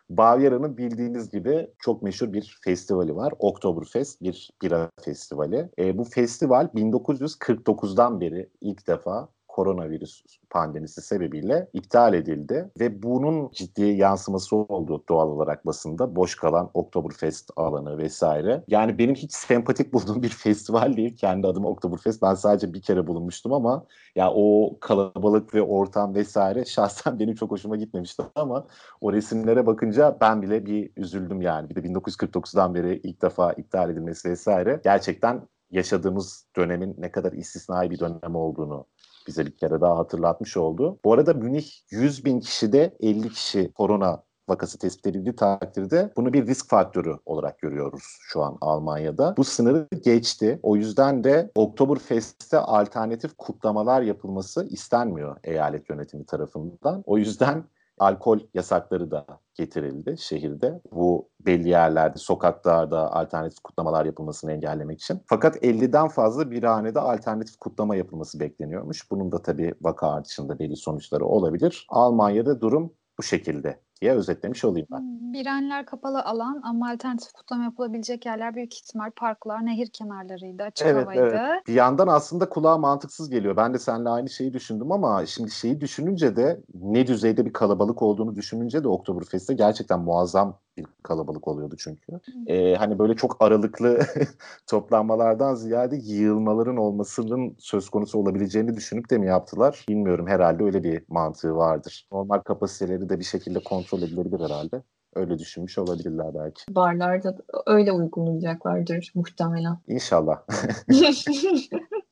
Bavyera'nın 0.10 0.78
bildiğiniz 0.78 1.30
gibi 1.30 1.70
çok 1.80 2.04
meşhur 2.04 2.34
bir 2.34 2.60
festivali 2.64 3.16
var. 3.16 3.34
Oktoberfest 3.40 4.22
bir 4.22 4.52
bira 4.62 4.92
festivali. 5.02 5.70
E, 5.80 5.98
bu 5.98 6.04
festival 6.04 6.66
1949'dan 6.66 8.22
beri 8.22 8.50
ilk 8.62 8.88
defa 8.88 9.30
koronavirüs 9.56 10.24
pandemisi 10.50 11.02
sebebiyle 11.02 11.70
iptal 11.74 12.14
edildi 12.14 12.72
ve 12.80 13.04
bunun 13.04 13.50
ciddi 13.52 13.84
yansıması 13.84 14.56
oldu 14.56 15.04
doğal 15.10 15.28
olarak 15.30 15.66
basında. 15.66 16.16
Boş 16.16 16.36
kalan 16.36 16.70
Oktoberfest 16.74 17.52
alanı 17.56 17.98
vesaire. 17.98 18.64
Yani 18.68 18.98
benim 18.98 19.16
hiç 19.16 19.34
sempatik 19.34 19.94
bulduğum 19.94 20.24
bir 20.24 20.30
festival 20.44 20.98
değil. 20.98 21.18
Kendi 21.18 21.48
adıma 21.48 21.70
Oktoberfest. 21.70 22.22
Ben 22.22 22.34
sadece 22.34 22.74
bir 22.74 22.82
kere 22.82 23.08
bulunmuştum 23.08 23.54
ama 23.54 23.86
ya 24.16 24.32
o 24.32 24.78
kalabalık 24.80 25.54
ve 25.54 25.62
ortam 25.62 26.16
vesaire 26.16 26.66
şahsen 26.66 27.20
benim 27.20 27.36
çok 27.36 27.52
hoşuma 27.52 27.76
gitmemişti 27.76 28.24
ama 28.36 28.68
o 29.02 29.14
resimlere 29.14 29.66
bakınca 29.66 30.18
ben 30.22 30.42
bile 30.42 30.66
bir 30.66 30.92
üzüldüm 30.98 31.42
yani. 31.42 31.70
Bir 31.70 31.76
de 31.76 31.80
1949'dan 31.80 32.76
beri 32.76 33.00
ilk 33.04 33.22
defa 33.22 33.54
iptal 33.54 33.90
edilmesi 33.90 34.30
vesaire. 34.30 34.82
Gerçekten 34.84 35.48
yaşadığımız 35.72 36.48
dönemin 36.56 36.96
ne 36.98 37.12
kadar 37.12 37.34
istisnai 37.34 37.92
bir 37.92 38.00
dönem 38.00 38.36
olduğunu 38.36 38.86
bize 39.28 39.46
bir 39.46 39.58
kere 39.58 39.82
daha 39.82 39.98
hatırlatmış 39.98 40.58
oldu. 40.58 41.00
Bu 41.06 41.14
arada 41.14 41.34
Münih 41.34 41.72
100 41.90 42.26
bin 42.26 42.40
kişide 42.40 42.98
50 43.00 43.30
kişi 43.30 43.72
korona 43.74 44.24
vakası 44.50 44.80
tespit 44.80 45.08
edildiği 45.08 45.36
takdirde 45.36 46.14
bunu 46.18 46.34
bir 46.34 46.48
risk 46.48 46.70
faktörü 46.70 47.16
olarak 47.26 47.60
görüyoruz 47.60 48.04
şu 48.22 48.44
an 48.44 48.58
Almanya'da. 48.62 49.34
Bu 49.38 49.44
sınırı 49.44 49.88
geçti. 50.04 50.60
O 50.64 50.76
yüzden 50.76 51.24
de 51.24 51.52
Oktoberfest'te 51.56 52.58
alternatif 52.58 53.38
kutlamalar 53.38 54.02
yapılması 54.02 54.68
istenmiyor 54.70 55.38
eyalet 55.44 55.90
yönetimi 55.90 56.26
tarafından. 56.26 57.04
O 57.06 57.18
yüzden 57.18 57.64
alkol 58.00 58.40
yasakları 58.54 59.12
da 59.12 59.26
getirildi 59.54 60.16
şehirde. 60.18 60.82
Bu 60.92 61.30
belli 61.46 61.70
yerlerde, 61.70 62.18
sokaklarda 62.18 63.14
alternatif 63.14 63.60
kutlamalar 63.60 64.06
yapılmasını 64.06 64.52
engellemek 64.52 65.02
için. 65.02 65.22
Fakat 65.28 65.56
50'den 65.56 66.08
fazla 66.08 66.52
bir 66.52 66.64
hanede 66.64 67.00
alternatif 67.00 67.58
kutlama 67.58 67.96
yapılması 67.96 68.40
bekleniyormuş. 68.40 69.12
Bunun 69.12 69.32
da 69.32 69.42
tabii 69.42 69.74
vaka 69.82 70.10
artışında 70.10 70.60
belli 70.60 70.76
sonuçları 70.76 71.26
olabilir. 71.26 71.88
Almanya'da 71.90 72.62
durum 72.62 72.94
bu 73.18 73.24
şekilde 73.24 73.85
diye 74.02 74.12
özetlemiş 74.12 74.66
olayım 74.66 74.88
ben. 74.92 75.34
Birenler 75.34 75.86
kapalı 75.86 76.24
alan 76.24 76.62
ama 76.64 76.90
alternatif 76.90 77.34
kutlama 77.34 77.64
yapılabilecek 77.64 78.26
yerler 78.26 78.56
büyük 78.56 78.74
ihtimal 78.74 79.12
parklar, 79.12 79.66
nehir 79.66 79.90
kenarlarıydı, 79.90 80.64
açık 80.64 80.88
evet, 80.88 81.04
havaydı. 81.04 81.22
Evet. 81.22 81.68
Bir 81.68 81.74
yandan 81.74 82.08
aslında 82.08 82.50
kulağa 82.50 82.78
mantıksız 82.78 83.30
geliyor. 83.30 83.58
Ben 83.58 83.74
de 83.74 83.80
seninle 83.80 84.10
aynı 84.10 84.30
şeyi 84.30 84.54
düşündüm 84.54 84.92
ama 84.92 85.26
şimdi 85.26 85.52
şeyi 85.52 85.82
düşününce 85.82 86.36
de 86.36 86.62
ne 86.74 87.08
düzeyde 87.08 87.46
bir 87.46 87.54
kalabalık 87.54 88.02
olduğunu 88.02 88.36
düşününce 88.36 88.84
de 88.84 88.88
Oktoberfest'te 88.88 89.54
gerçekten 89.54 90.00
muazzam 90.00 90.60
bir 90.78 90.86
kalabalık 91.04 91.48
oluyordu 91.48 91.76
çünkü. 91.78 92.20
Ee, 92.48 92.76
hani 92.76 93.00
böyle 93.00 93.16
çok 93.16 93.38
aralıklı 93.40 94.00
toplanmalardan 94.68 95.56
ziyade 95.56 95.96
yığılmaların 95.96 96.78
olmasının 96.78 97.56
söz 97.60 97.90
konusu 97.90 98.20
olabileceğini 98.20 98.76
düşünüp 98.76 99.10
de 99.10 99.18
mi 99.18 99.28
yaptılar? 99.28 99.86
Bilmiyorum 99.90 100.28
herhalde 100.28 100.64
öyle 100.64 100.84
bir 100.84 101.04
mantığı 101.08 101.56
vardır. 101.56 102.08
Normal 102.12 102.40
kapasiteleri 102.40 103.10
de 103.10 103.20
bir 103.20 103.26
şekilde 103.26 103.60
kontrol 103.60 104.02
edilebilir 104.02 104.40
herhalde. 104.40 104.84
Öyle 105.16 105.40
düşünmüş 105.40 105.78
olabilirler 105.78 106.28
belki. 106.36 106.76
Barlarda 106.76 107.36
öyle 107.66 107.92
uygulayacaklardır 107.92 109.12
muhtemelen. 109.16 109.78
İnşallah. 109.88 110.42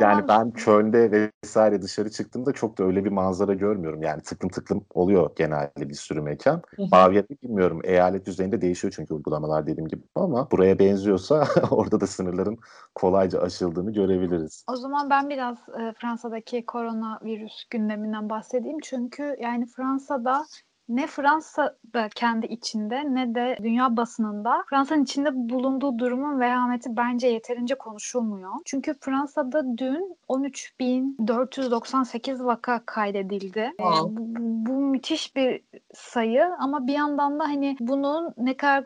Yani 0.00 0.28
ben 0.28 0.50
Köln'de 0.50 1.30
vesaire 1.44 1.82
dışarı 1.82 2.10
çıktığımda 2.10 2.52
çok 2.52 2.78
da 2.78 2.84
öyle 2.84 3.04
bir 3.04 3.10
manzara 3.10 3.54
görmüyorum. 3.54 4.02
Yani 4.02 4.22
tıklım 4.22 4.50
tıklım 4.50 4.84
oluyor 4.94 5.30
genelde 5.36 5.88
bir 5.88 5.94
sürü 5.94 6.20
mekan. 6.20 6.62
Bavyera'yı 6.78 7.38
bilmiyorum. 7.42 7.80
Eyalet 7.84 8.26
düzeyinde 8.26 8.60
değişiyor 8.60 8.92
çünkü 8.96 9.14
uygulamalar 9.14 9.66
dediğim 9.66 9.88
gibi 9.88 10.02
ama 10.14 10.50
buraya 10.50 10.78
benziyorsa 10.78 11.46
orada 11.70 12.00
da 12.00 12.06
sınırların 12.06 12.58
kolayca 12.94 13.40
aşıldığını 13.40 13.92
görebiliriz. 13.92 14.64
O 14.68 14.76
zaman 14.76 15.10
ben 15.10 15.28
biraz 15.28 15.58
e, 15.58 15.92
Fransa'daki 16.00 16.66
koronavirüs 16.66 17.64
gündeminden 17.70 18.30
bahsedeyim. 18.30 18.78
Çünkü 18.82 19.36
yani 19.40 19.66
Fransa'da 19.66 20.44
ne 20.88 21.06
Fransa'da 21.06 22.08
kendi 22.14 22.46
içinde 22.46 23.14
ne 23.14 23.34
de 23.34 23.56
dünya 23.62 23.96
basınında 23.96 24.64
Fransa'nın 24.70 25.02
içinde 25.04 25.30
bulunduğu 25.34 25.98
durumun 25.98 26.40
vehameti 26.40 26.96
bence 26.96 27.28
yeterince 27.28 27.74
konuşulmuyor. 27.74 28.52
Çünkü 28.64 28.94
Fransa'da 29.00 29.78
dün 29.78 30.16
13.498 30.28 32.44
vaka 32.44 32.82
kaydedildi. 32.86 33.60
Ee, 33.60 33.72
Wow. 33.78 34.16
bu, 34.16 34.20
bu- 34.36 34.66
bu 34.66 34.72
müthiş 34.72 35.36
bir 35.36 35.60
sayı 35.94 36.44
ama 36.58 36.86
bir 36.86 36.92
yandan 36.92 37.40
da 37.40 37.44
hani 37.44 37.76
bunun 37.80 38.32
ne 38.38 38.56
kadar 38.56 38.84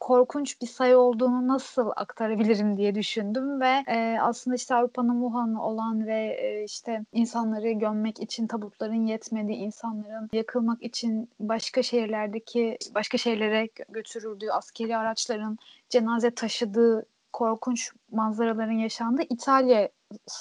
korkunç 0.00 0.60
bir 0.62 0.66
sayı 0.66 0.98
olduğunu 0.98 1.48
nasıl 1.48 1.90
aktarabilirim 1.96 2.76
diye 2.76 2.94
düşündüm 2.94 3.60
ve 3.60 3.82
e, 3.86 4.18
aslında 4.20 4.56
işte 4.56 4.74
Avrupa'nın 4.74 5.20
Wuhan'ı 5.22 5.64
olan 5.66 6.06
ve 6.06 6.36
e, 6.40 6.64
işte 6.64 7.04
insanları 7.12 7.70
gömmek 7.70 8.20
için 8.20 8.46
tabutların 8.46 9.06
yetmediği, 9.06 9.58
insanların 9.58 10.28
yakılmak 10.32 10.82
için 10.82 11.28
başka 11.48 11.82
şehirlerdeki 11.82 12.78
başka 12.94 13.18
şehirlere 13.18 13.64
gö- 13.64 13.92
götürüldüğü 13.92 14.50
askeri 14.50 14.96
araçların 14.96 15.58
cenaze 15.90 16.30
taşıdığı 16.30 17.06
korkunç 17.32 17.90
manzaraların 18.12 18.72
yaşandığı 18.72 19.22
İtalya 19.22 19.88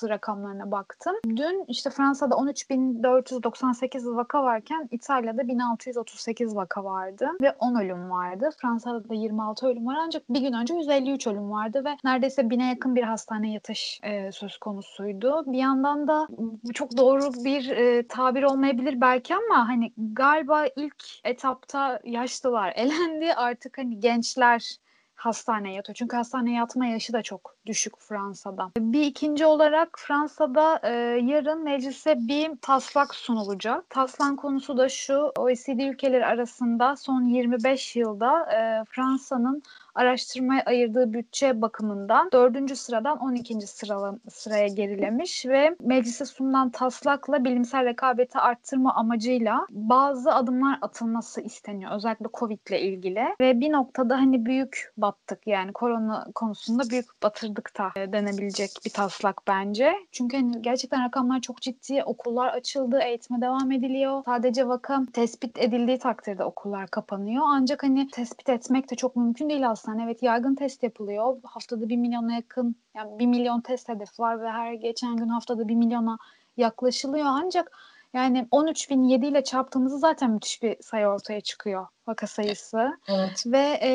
rakamlarına 0.09 0.71
baktım. 0.71 1.15
Dün 1.25 1.65
işte 1.67 1.89
Fransa'da 1.89 2.35
13.498 2.35 4.15
vaka 4.15 4.43
varken 4.43 4.89
İtalya'da 4.91 5.47
1638 5.47 6.55
vaka 6.55 6.83
vardı 6.83 7.29
ve 7.41 7.51
10 7.59 7.75
ölüm 7.75 8.09
vardı. 8.09 8.49
Fransa'da 8.61 9.09
da 9.09 9.13
26 9.13 9.67
ölüm 9.67 9.85
var 9.85 9.97
ancak 9.99 10.29
bir 10.29 10.41
gün 10.41 10.53
önce 10.53 10.73
153 10.73 11.27
ölüm 11.27 11.51
vardı 11.51 11.85
ve 11.85 11.97
neredeyse 12.03 12.49
bine 12.49 12.69
yakın 12.69 12.95
bir 12.95 13.03
hastane 13.03 13.53
yatış 13.53 13.99
e, 14.03 14.31
söz 14.31 14.57
konusuydu. 14.57 15.43
Bir 15.47 15.57
yandan 15.57 16.07
da 16.07 16.27
çok 16.73 16.97
doğru 16.97 17.33
bir 17.45 17.69
e, 17.69 18.07
tabir 18.07 18.43
olmayabilir 18.43 19.01
belki 19.01 19.35
ama 19.35 19.67
hani 19.69 19.93
galiba 19.97 20.65
ilk 20.75 21.03
etapta 21.23 21.99
yaşlılar 22.03 22.73
elendi 22.75 23.33
artık 23.33 23.77
hani 23.77 23.99
gençler 23.99 24.77
hastaneye 25.25 25.75
yatıyor. 25.75 25.95
Çünkü 25.95 26.17
hastaneye 26.17 26.57
yatma 26.57 26.85
yaşı 26.85 27.13
da 27.13 27.21
çok 27.21 27.55
düşük 27.65 27.99
Fransa'da. 27.99 28.71
Bir 28.77 29.01
ikinci 29.01 29.45
olarak 29.45 29.89
Fransa'da 29.99 30.79
e, 30.83 30.91
yarın 31.23 31.63
meclise 31.63 32.15
bir 32.17 32.51
taslak 32.61 33.15
sunulacak. 33.15 33.89
Taslak 33.89 34.39
konusu 34.39 34.77
da 34.77 34.89
şu. 34.89 35.31
OECD 35.37 35.79
ülkeleri 35.79 36.25
arasında 36.25 36.95
son 36.95 37.21
25 37.21 37.95
yılda 37.95 38.53
e, 38.53 38.85
Fransa'nın 38.89 39.63
araştırmaya 39.95 40.63
ayırdığı 40.65 41.13
bütçe 41.13 41.61
bakımından 41.61 42.29
4. 42.31 42.77
sıradan 42.77 43.17
12. 43.19 43.67
Sıra, 43.67 44.15
sıraya 44.29 44.67
gerilemiş 44.67 45.45
ve 45.45 45.75
meclise 45.81 46.25
sunulan 46.25 46.69
taslakla 46.69 47.43
bilimsel 47.43 47.85
rekabeti 47.85 48.39
arttırma 48.39 48.95
amacıyla 48.95 49.67
bazı 49.69 50.33
adımlar 50.33 50.77
atılması 50.81 51.41
isteniyor. 51.41 51.91
Özellikle 51.91 52.25
Covid 52.33 52.59
ile 52.69 52.81
ilgili 52.81 53.25
ve 53.41 53.59
bir 53.59 53.71
noktada 53.71 54.17
hani 54.17 54.45
büyük 54.45 54.91
battık 54.97 55.47
yani 55.47 55.73
korona 55.73 56.27
konusunda 56.35 56.83
büyük 56.89 57.05
batırdık 57.23 57.77
da 57.77 58.01
e, 58.01 58.13
denebilecek 58.13 58.71
bir 58.85 58.89
taslak 58.89 59.41
bence. 59.47 59.93
Çünkü 60.11 60.37
hani 60.37 60.61
gerçekten 60.61 61.05
rakamlar 61.05 61.41
çok 61.41 61.61
ciddi. 61.61 62.03
Okullar 62.03 62.47
açıldı, 62.47 62.99
eğitime 63.03 63.41
devam 63.41 63.71
ediliyor. 63.71 64.23
Sadece 64.25 64.67
vaka 64.67 65.01
tespit 65.13 65.57
edildiği 65.57 65.99
takdirde 65.99 66.43
okullar 66.43 66.87
kapanıyor. 66.87 67.43
Ancak 67.47 67.83
hani 67.83 68.07
tespit 68.07 68.49
etmek 68.49 68.91
de 68.91 68.95
çok 68.95 69.15
mümkün 69.15 69.49
değil 69.49 69.69
aslında. 69.69 69.82
Evet 69.89 70.23
yaygın 70.23 70.55
test 70.55 70.83
yapılıyor. 70.83 71.37
Haftada 71.43 71.89
bir 71.89 71.97
milyona 71.97 72.33
yakın 72.33 72.75
yani 72.95 73.19
bir 73.19 73.25
milyon 73.25 73.61
test 73.61 73.89
hedefi 73.89 74.21
var 74.21 74.41
ve 74.41 74.49
her 74.49 74.73
geçen 74.73 75.17
gün 75.17 75.27
haftada 75.27 75.67
bir 75.67 75.75
milyona 75.75 76.17
yaklaşılıyor. 76.57 77.25
Ancak 77.27 77.71
yani 78.13 78.47
13.007 78.51 79.25
ile 79.25 79.43
çarptığımızda 79.43 79.97
zaten 79.97 80.31
müthiş 80.31 80.63
bir 80.63 80.77
sayı 80.81 81.07
ortaya 81.07 81.41
çıkıyor 81.41 81.87
vaka 82.07 82.27
sayısı. 82.27 82.97
Evet. 83.07 83.43
Ve 83.45 83.79
e, 83.83 83.91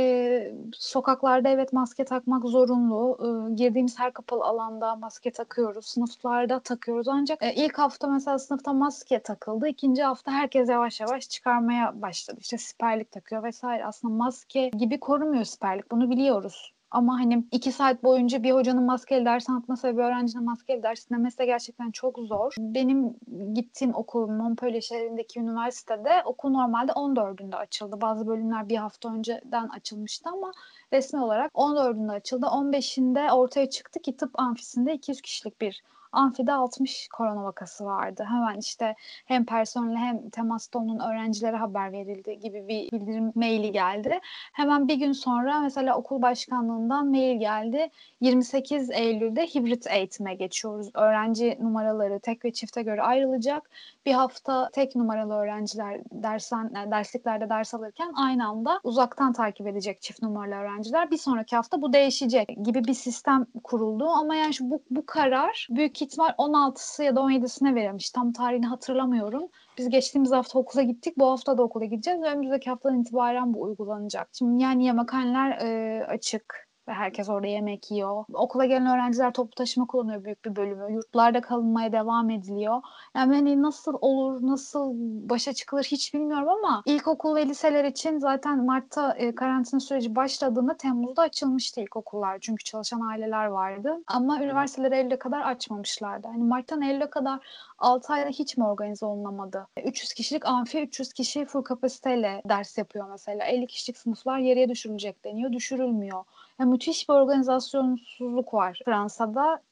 sokaklarda 0.73 1.49
evet 1.49 1.73
maske 1.73 2.05
takmak 2.05 2.45
zorunlu. 2.45 3.19
E, 3.21 3.55
girdiğimiz 3.55 3.99
her 3.99 4.13
kapalı 4.13 4.45
alanda 4.45 4.97
maske 4.97 5.31
takıyoruz. 5.31 5.87
Sınıflarda 5.87 6.61
takıyoruz. 6.61 7.09
Ancak 7.09 7.43
e, 7.43 7.55
ilk 7.55 7.79
hafta 7.79 8.09
mesela 8.09 8.39
sınıfta 8.39 8.73
maske 8.73 9.23
takıldı. 9.23 9.69
İkinci 9.69 10.03
hafta 10.03 10.33
herkes 10.33 10.69
yavaş 10.69 11.01
yavaş 11.01 11.29
çıkarmaya 11.29 12.03
başladı. 12.03 12.39
İşte 12.41 12.59
siperlik 12.59 13.11
takıyor 13.11 13.43
vesaire. 13.43 13.87
Aslında 13.87 14.15
maske 14.15 14.69
gibi 14.69 15.01
korumuyor 15.01 15.45
siperlik. 15.45 15.91
Bunu 15.91 16.11
biliyoruz. 16.11 16.73
Ama 16.91 17.21
hani 17.21 17.45
iki 17.53 17.73
saat 17.73 18.05
boyunca 18.05 18.43
bir 18.43 18.53
hocanın 18.53 18.83
maskeli 18.83 19.25
ders 19.25 19.51
anlatması 19.51 19.89
ve 19.89 19.97
bir 19.97 20.03
öğrencinin 20.03 20.45
maskeli 20.45 20.83
ders 20.83 21.11
dinlemesi 21.11 21.39
de 21.39 21.47
gerçekten 21.47 21.91
çok 21.91 22.19
zor. 22.19 22.55
Benim 22.59 23.17
gittiğim 23.55 23.95
okul 23.95 24.29
Montpellier 24.29 24.81
şehrindeki 24.81 25.41
üniversitede 25.41 26.23
okul 26.25 26.51
normalde 26.51 26.93
14'ünde 26.93 27.57
açıldı. 27.57 28.01
Bazı 28.01 28.27
bölümler 28.27 28.69
bir 28.69 28.77
hafta 28.77 29.15
önceden 29.15 29.69
açılmıştı 29.69 30.31
ama 30.31 30.53
resmi 30.93 31.21
olarak 31.21 31.53
14'ünde 31.53 32.13
açıldı. 32.13 32.47
15'inde 32.47 33.33
ortaya 33.33 33.71
çıktı 33.71 34.01
ki 34.03 34.17
tıp 34.17 34.41
amfisinde 34.41 34.95
200 34.95 35.21
kişilik 35.21 35.61
bir 35.61 35.83
amfide 36.13 36.53
60 36.53 37.09
korona 37.09 37.45
vakası 37.45 37.85
vardı. 37.85 38.25
Hemen 38.29 38.59
işte 38.59 38.95
hem 39.27 39.45
personele 39.45 39.97
hem 39.97 40.31
temasta 40.31 40.79
onun 40.79 40.99
öğrencilere 40.99 41.57
haber 41.57 41.93
verildi 41.93 42.39
gibi 42.41 42.69
bir 42.69 42.93
bildirim 42.93 43.33
maili 43.35 43.73
geldi. 43.73 44.21
Hemen 44.53 44.89
bir 44.89 44.95
gün 44.95 45.13
sonra 45.13 45.61
mesela 45.61 45.97
okul 45.97 46.23
başkanlığından 46.23 47.07
mail 47.07 47.41
geldi. 47.41 47.91
28 48.21 48.91
Eylül'de 48.91 49.47
hibrit 49.47 49.87
eğitime 49.87 50.35
geçiyoruz. 50.35 50.91
Öğrenci 50.95 51.59
numaraları 51.61 52.21
tek 52.21 52.45
ve 52.45 52.53
çifte 52.53 52.83
göre 52.83 53.03
ayrılacak. 53.03 53.71
Bir 54.07 54.13
hafta 54.13 54.71
tek 54.73 54.97
numaralı 54.97 55.35
öğrenciler 55.35 56.01
dersen, 56.13 56.75
dersliklerde 56.91 57.49
ders 57.49 57.75
alırken 57.75 58.13
aynı 58.17 58.49
anda 58.49 58.81
uzaktan 58.85 59.33
takip 59.33 59.67
edecek 59.67 60.03
çift 60.03 60.23
numaralı 60.23 60.55
öğrenciler. 60.55 61.11
Bir 61.11 61.17
sonraki 61.17 61.57
hafta 61.57 61.83
bu 61.83 61.93
değişecek 61.93 62.49
gibi 62.65 62.85
bir 62.85 62.95
sistem 62.95 63.47
kuruldu. 63.65 64.09
Ama 64.09 64.35
yani 64.35 64.55
şu, 64.55 64.71
bu, 64.71 64.83
bu 64.91 65.07
karar 65.07 65.69
büyük 65.71 65.98
ihtimal 66.03 66.29
16'sı 66.29 67.05
ya 67.05 67.17
da 67.17 67.21
17'sine 67.21 67.75
verilmiş. 67.75 68.11
Tam 68.11 68.33
tarihini 68.33 68.67
hatırlamıyorum. 68.67 69.49
Biz 69.79 69.89
geçtiğimiz 69.89 70.33
hafta 70.33 70.59
okula 70.59 70.83
gittik. 70.83 71.19
Bu 71.19 71.27
hafta 71.27 71.59
da 71.59 71.63
okula 71.63 71.85
gideceğiz 71.85 72.23
önümüzdeki 72.23 72.71
haftadan 72.71 73.01
itibaren 73.01 73.55
bu 73.55 73.63
uygulanacak. 73.63 74.29
Şimdi 74.33 74.63
yani 74.63 74.85
yemekhaneler 74.85 75.51
e, 75.51 76.05
açık 76.07 76.68
ve 76.89 76.93
herkes 76.93 77.29
orada 77.29 77.47
yemek 77.47 77.91
yiyor. 77.91 78.25
Okula 78.33 78.67
gelen 78.67 78.87
öğrenciler 78.87 79.33
toplu 79.33 79.55
taşıma 79.55 79.87
kullanıyor 79.87 80.25
büyük 80.25 80.45
bir 80.45 80.57
bölümü. 80.57 80.93
Yurtlarda 80.93 81.41
kalınmaya 81.41 81.93
devam 81.93 82.31
ediliyor. 82.31 82.83
Yani 83.17 83.35
hani 83.35 83.63
nasıl 83.63 83.95
olur, 84.01 84.47
nasıl 84.47 84.93
başa 85.31 85.53
çıkılır 85.53 85.85
hiç 85.85 86.15
bilmiyorum 86.15 86.49
ama 86.49 86.83
ilkokul 86.87 87.37
ve 87.37 87.47
liseler 87.47 87.85
için 87.85 88.19
zaten 88.19 88.65
Mart'ta 88.65 89.13
e, 89.13 89.35
karantina 89.35 89.81
süreci 89.81 90.17
başladığında 90.17 90.77
Temmuz'da 90.77 91.23
açılmıştı 91.23 91.81
ilkokullar. 91.81 92.39
Çünkü 92.41 92.65
çalışan 92.65 93.01
aileler 93.01 93.47
vardı. 93.47 94.03
Ama 94.07 94.43
üniversiteleri 94.43 94.95
Eylül'e 94.95 95.19
kadar 95.19 95.41
açmamışlardı. 95.41 96.29
Hani 96.29 96.45
Mart'tan 96.45 96.83
Eylül'e 96.83 97.11
kadar 97.11 97.41
6 97.79 98.13
ayda 98.13 98.29
hiç 98.29 98.57
mi 98.57 98.67
organize 98.67 99.07
olunamadı? 99.07 99.67
300 99.85 100.13
kişilik 100.13 100.47
amfi 100.47 100.83
300 100.83 101.13
kişi 101.13 101.45
full 101.45 101.63
kapasiteyle 101.63 102.43
ders 102.49 102.79
yapıyor 102.79 103.09
mesela. 103.11 103.45
50 103.45 103.67
kişilik 103.67 103.99
sınıflar 103.99 104.39
yarıya 104.39 104.69
düşürülecek 104.69 105.25
deniyor. 105.25 105.53
Düşürülmüyor. 105.53 106.25
Yani 106.61 106.71
müthiş 106.71 107.09
bir 107.09 107.15
organizasyonsuzluk 107.15 108.55
var 108.55 108.81
Fransa'da. 108.85 109.63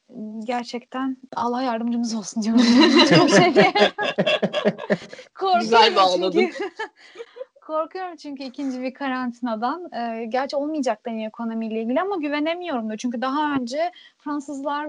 Gerçekten 0.44 1.16
Allah 1.36 1.62
yardımcımız 1.62 2.14
olsun 2.14 2.42
diyorum. 2.42 2.62
Çok 3.16 3.30
şey 3.30 3.54
Güzel 5.60 5.96
bağladın. 5.96 6.46
Korkuyorum 7.66 8.16
çünkü 8.16 8.44
ikinci 8.44 8.82
bir 8.82 8.94
karantinadan. 8.94 9.88
Ee, 9.92 10.24
gerçi 10.24 10.56
olmayacak 10.56 11.06
deniyor 11.06 11.28
ekonomiyle 11.28 11.82
ilgili 11.82 12.00
ama 12.00 12.16
güvenemiyorum 12.16 12.90
da. 12.90 12.96
Çünkü 12.96 13.22
daha 13.22 13.54
önce 13.54 13.92
Fransızlar 14.18 14.88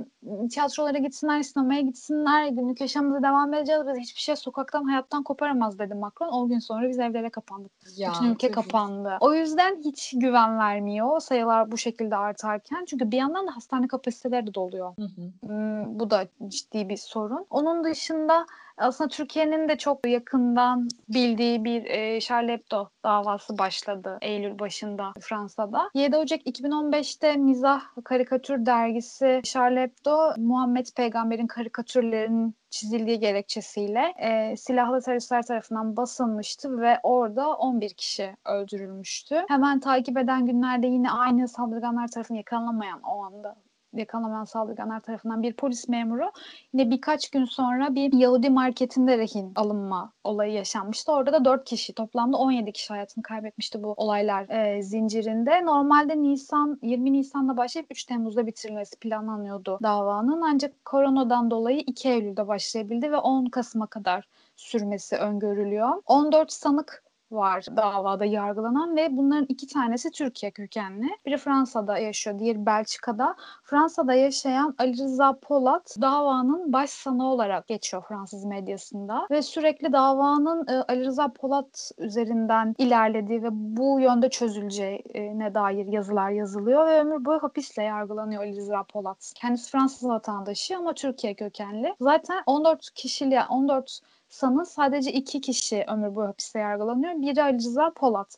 tiyatrolara 0.51 0.98
gitsinler, 0.98 1.43
sinemaya 1.43 1.81
gitsinler, 1.81 2.48
günlük 2.48 2.81
yaşamımıza 2.81 3.24
devam 3.24 3.53
edeceğiz. 3.53 3.81
Biz 3.88 3.98
hiçbir 3.98 4.22
şey 4.22 4.36
sokaktan, 4.36 4.84
hayattan 4.84 5.24
koparamaz 5.24 5.79
dedi 5.79 5.96
Macron. 5.96 6.31
O 6.31 6.48
gün 6.48 6.60
sonra 6.60 6.89
biz 6.89 7.00
evlere 7.00 7.29
kapandık. 7.29 7.72
Ya, 7.98 8.12
Bütün 8.13 8.25
ülke 8.25 8.51
tabii. 8.51 8.55
kapandı. 8.55 9.17
O 9.19 9.34
yüzden 9.34 9.81
hiç 9.86 10.13
güven 10.15 10.60
vermiyor 10.60 11.19
sayılar 11.19 11.72
bu 11.72 11.77
şekilde 11.77 12.15
artarken. 12.15 12.86
Çünkü 12.86 13.12
bir 13.12 13.17
yandan 13.17 13.48
da 13.48 13.55
hastane 13.55 13.88
kapasiteleri 13.88 14.48
de 14.48 14.53
doluyor. 14.53 14.93
Hı 15.00 15.05
hı. 15.05 15.48
Hmm, 15.48 16.00
bu 16.00 16.10
da 16.10 16.27
ciddi 16.48 16.89
bir 16.89 16.98
sorun. 16.98 17.46
Onun 17.50 17.84
dışında 17.84 18.46
aslında 18.77 19.07
Türkiye'nin 19.07 19.69
de 19.69 19.77
çok 19.77 20.07
yakından 20.07 20.88
bildiği 21.10 21.63
bir 21.63 21.86
e, 21.86 22.19
Charlie 22.22 22.51
Hebdo 22.51 22.89
davası 23.03 23.57
başladı 23.57 24.17
Eylül 24.22 24.60
başında 24.60 25.13
Fransa'da. 25.19 25.89
7 25.93 26.17
Ocak 26.17 26.41
2015'te 26.48 27.36
Mizah 27.36 27.81
Karikatür 28.03 28.65
dergisi 28.65 29.41
Charlie 29.43 29.81
Hebdo 29.81 30.34
Muhammed 30.38 30.86
Peygamber'in 30.96 31.48
karikatürlerinin 31.48 32.55
çizildiği 32.69 33.19
gerekçesiyle 33.19 34.13
e, 34.17 34.57
silahlı 34.57 35.01
teröristler 35.01 35.46
tarafından 35.46 35.98
basılmıştı 35.98 36.81
ve 36.81 37.00
orada 37.03 37.53
11 37.53 37.93
kişi 37.93 38.36
öldürülmüştü. 38.46 39.46
Hemen 39.48 39.79
takip 39.79 40.17
eden 40.17 40.46
günlerde 40.46 40.88
yine 40.88 41.12
aynı 41.12 41.48
saldırganlar 41.48 42.07
tarafından 42.07 42.38
yakalanamayan 42.38 43.01
o 43.01 43.24
anda 43.24 43.55
yakalamayan 43.98 44.44
saldırganlar 44.44 45.00
tarafından 45.00 45.44
bir 45.44 45.54
polis 45.54 45.89
memuru 45.89 46.32
yine 46.74 46.89
birkaç 46.89 47.30
gün 47.30 47.46
sonra 47.46 47.96
bir 47.96 48.13
Yahudi 48.13 48.50
marketinde 48.50 49.18
rehin 49.18 49.51
alınma 49.56 50.13
olayı 50.24 50.54
yaşanmıştı. 50.54 51.12
Orada 51.12 51.34
da 51.34 51.46
4 51.46 51.66
kişi 51.66 51.94
toplamda 51.94 52.38
17 52.38 52.72
kişi 52.72 52.89
hayatını 52.89 53.24
kaybetmişti 53.24 53.84
bu 53.84 53.94
olaylar 53.98 54.50
e, 54.50 54.84
zincirinde. 54.84 55.66
Normalde 55.66 56.22
Nisan 56.22 56.80
20 56.82 57.13
Nisan'da 57.13 57.58
başlayıp 57.58 57.88
3 57.92 58.04
Temmuz'da 58.06 58.48
bitirilmesi 58.48 59.00
planlanıyordu 59.00 59.80
davanın 59.84 60.42
ancak 60.42 60.86
koronadan 60.86 61.51
dolayı 61.51 61.80
2 61.80 62.10
Eylül'de 62.10 62.48
başlayabildi 62.48 63.12
ve 63.12 63.18
10 63.18 63.46
Kasım'a 63.46 63.88
kadar 63.88 64.27
sürmesi 64.56 65.16
öngörülüyor. 65.16 66.01
14 66.06 66.51
sanık 66.51 67.06
var 67.31 67.65
davada 67.75 68.25
yargılanan 68.25 68.96
ve 68.96 69.17
bunların 69.17 69.46
iki 69.50 69.67
tanesi 69.67 70.12
Türkiye 70.12 70.51
kökenli. 70.51 71.07
Biri 71.25 71.38
Fransa'da 71.38 71.98
yaşıyor, 71.98 72.39
diğeri 72.39 72.65
Belçika'da. 72.65 73.36
Fransa'da 73.63 74.13
yaşayan 74.13 74.75
Ali 74.77 74.98
Rıza 74.98 75.39
Polat 75.41 75.96
davanın 76.01 76.74
baş 76.74 76.89
sanığı 76.89 77.27
olarak 77.27 77.67
geçiyor 77.67 78.03
Fransız 78.07 78.46
medyasında 78.46 79.27
ve 79.31 79.41
sürekli 79.41 79.93
davanın 79.93 80.67
e, 80.67 80.74
Ali 80.74 81.05
Rıza 81.05 81.34
Polat 81.34 81.91
üzerinden 81.98 82.75
ilerlediği 82.77 83.43
ve 83.43 83.50
bu 83.51 84.00
yönde 84.00 84.29
çözüleceğine 84.29 85.53
dair 85.53 85.86
yazılar 85.86 86.29
yazılıyor 86.29 86.88
ve 86.88 87.00
ömür 87.00 87.25
boyu 87.25 87.43
hapisle 87.43 87.84
yargılanıyor 87.84 88.43
Ali 88.43 88.55
Rıza 88.55 88.84
Polat. 88.84 89.34
Kendisi 89.36 89.72
Fransız 89.72 90.10
vatandaşı 90.10 90.77
ama 90.77 90.93
Türkiye 90.93 91.34
kökenli. 91.34 91.96
Zaten 92.01 92.43
14 92.46 92.91
kişiliğe 92.96 93.43
14 93.50 94.01
sanı 94.29 94.65
sadece 94.65 95.12
iki 95.12 95.41
kişi 95.41 95.86
ömür 95.88 96.15
boyu 96.15 96.27
hapiste 96.27 96.60
yargılanıyor. 96.60 97.13
Biri 97.13 97.43
Ali 97.43 97.57
Rıza 97.57 97.93
Polat. 97.96 98.38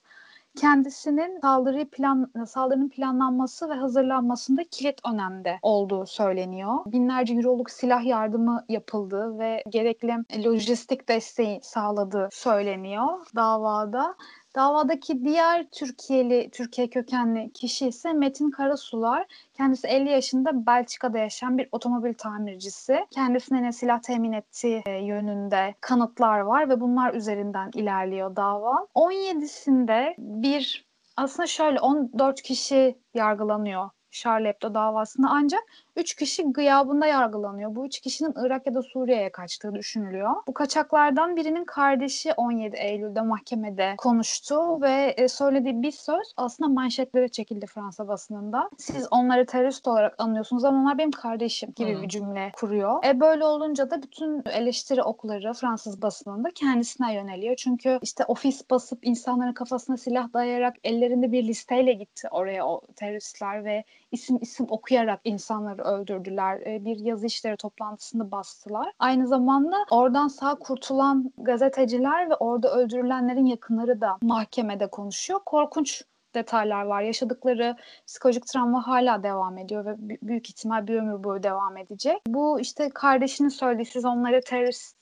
Kendisinin 0.55 1.39
saldırıyı 1.39 1.89
plan, 1.89 2.31
saldırının 2.47 2.89
planlanması 2.89 3.69
ve 3.69 3.73
hazırlanmasında 3.73 4.63
kilit 4.71 4.99
önemde 5.13 5.59
olduğu 5.61 6.05
söyleniyor. 6.05 6.77
Binlerce 6.85 7.33
euroluk 7.33 7.69
silah 7.69 8.05
yardımı 8.05 8.65
yapıldı 8.69 9.39
ve 9.39 9.63
gerekli 9.69 10.43
lojistik 10.45 11.09
desteği 11.09 11.59
sağladığı 11.63 12.29
söyleniyor 12.31 13.25
davada. 13.35 14.15
Davadaki 14.55 15.25
diğer 15.25 15.69
Türkiye'li, 15.71 16.49
Türkiye 16.51 16.89
kökenli 16.89 17.51
kişi 17.53 17.87
ise 17.87 18.13
Metin 18.13 18.51
Karasular. 18.51 19.25
Kendisi 19.53 19.87
50 19.87 20.09
yaşında 20.09 20.65
Belçika'da 20.65 21.17
yaşayan 21.17 21.57
bir 21.57 21.69
otomobil 21.71 22.13
tamircisi. 22.13 23.05
Kendisine 23.11 23.63
ne 23.63 23.71
silah 23.71 24.01
temin 24.01 24.31
ettiği 24.31 24.83
e, 24.85 24.91
yönünde 24.91 25.75
kanıtlar 25.81 26.39
var 26.39 26.69
ve 26.69 26.81
bunlar 26.81 27.13
üzerinden 27.13 27.71
ilerliyor 27.75 28.35
dava. 28.35 28.87
17'sinde 28.95 30.15
bir 30.17 30.89
aslında 31.17 31.47
şöyle 31.47 31.79
14 31.79 32.41
kişi 32.41 32.99
yargılanıyor 33.13 33.89
Charlie 34.11 34.47
Hebdo 34.47 34.73
davasında 34.73 35.27
ancak 35.31 35.63
3 35.95 36.15
kişi 36.15 36.43
gıyabında 36.43 37.05
yargılanıyor. 37.05 37.75
Bu 37.75 37.85
3 37.85 37.99
kişinin 37.99 38.33
Irak 38.45 38.67
ya 38.67 38.73
da 38.73 38.81
Suriye'ye 38.81 39.31
kaçtığı 39.31 39.75
düşünülüyor. 39.75 40.31
Bu 40.47 40.53
kaçaklardan 40.53 41.35
birinin 41.35 41.65
kardeşi 41.65 42.33
17 42.33 42.75
Eylül'de 42.75 43.21
mahkemede 43.21 43.93
konuştu 43.97 44.81
ve 44.81 45.13
e, 45.17 45.27
söylediği 45.27 45.81
bir 45.81 45.91
söz 45.91 46.33
aslında 46.37 46.69
manşetlere 46.69 47.27
çekildi 47.27 47.65
Fransa 47.65 48.07
basınında. 48.07 48.69
Siz 48.77 49.07
onları 49.11 49.45
terörist 49.45 49.87
olarak 49.87 50.15
anlıyorsunuz 50.17 50.63
ama 50.65 50.81
onlar 50.81 50.97
benim 50.97 51.11
kardeşim 51.11 51.73
gibi 51.75 51.95
Hmm. 51.95 52.01
bir 52.01 52.07
cümle 52.07 52.51
kuruyor. 52.55 53.03
E 53.05 53.19
böyle 53.19 53.45
olunca 53.45 53.91
da 53.91 54.01
bütün 54.01 54.43
eleştiri 54.51 55.03
okları 55.03 55.53
Fransız 55.53 56.01
basınında 56.01 56.49
kendisine 56.55 57.13
yöneliyor. 57.13 57.55
Çünkü 57.55 57.99
işte 58.01 58.25
ofis 58.25 58.69
basıp 58.69 58.99
insanların 59.01 59.53
kafasına 59.53 59.97
silah 59.97 60.33
dayayarak 60.33 60.75
ellerinde 60.83 61.31
bir 61.31 61.43
listeyle 61.47 61.93
gitti 61.93 62.27
oraya 62.31 62.65
o 62.67 62.81
teröristler 62.95 63.65
ve 63.65 63.83
isim 64.11 64.37
isim 64.41 64.65
okuyarak 64.69 65.19
insanları 65.23 65.83
öldürdüler. 65.83 66.61
E, 66.61 66.85
bir 66.85 66.99
yazı 66.99 67.25
işleri 67.25 67.57
toplantısında 67.57 68.31
bastılar. 68.31 68.91
Aynı 68.99 69.27
zamanda 69.27 69.75
oradan 69.91 70.27
sağ 70.27 70.55
kurtulan 70.55 71.31
gazeteciler 71.37 72.29
ve 72.29 72.35
orada 72.35 72.73
öldürülenlerin 72.73 73.45
yakınları 73.45 74.01
da 74.01 74.17
mahkemede 74.21 74.87
konuşuyor. 74.87 75.39
Korkunç 75.45 76.03
detaylar 76.35 76.83
var. 76.83 77.01
Yaşadıkları 77.01 77.75
psikolojik 78.07 78.47
travma 78.47 78.87
hala 78.87 79.23
devam 79.23 79.57
ediyor 79.57 79.85
ve 79.85 79.95
büyük 80.21 80.49
ihtimal 80.49 80.87
bir 80.87 80.95
ömür 80.95 81.23
boyu 81.23 81.43
devam 81.43 81.77
edecek. 81.77 82.17
Bu 82.27 82.59
işte 82.59 82.89
kardeşinin 82.93 83.49
söylediği 83.49 83.85
siz 83.85 84.05
onları 84.05 84.41
terörist 84.41 84.98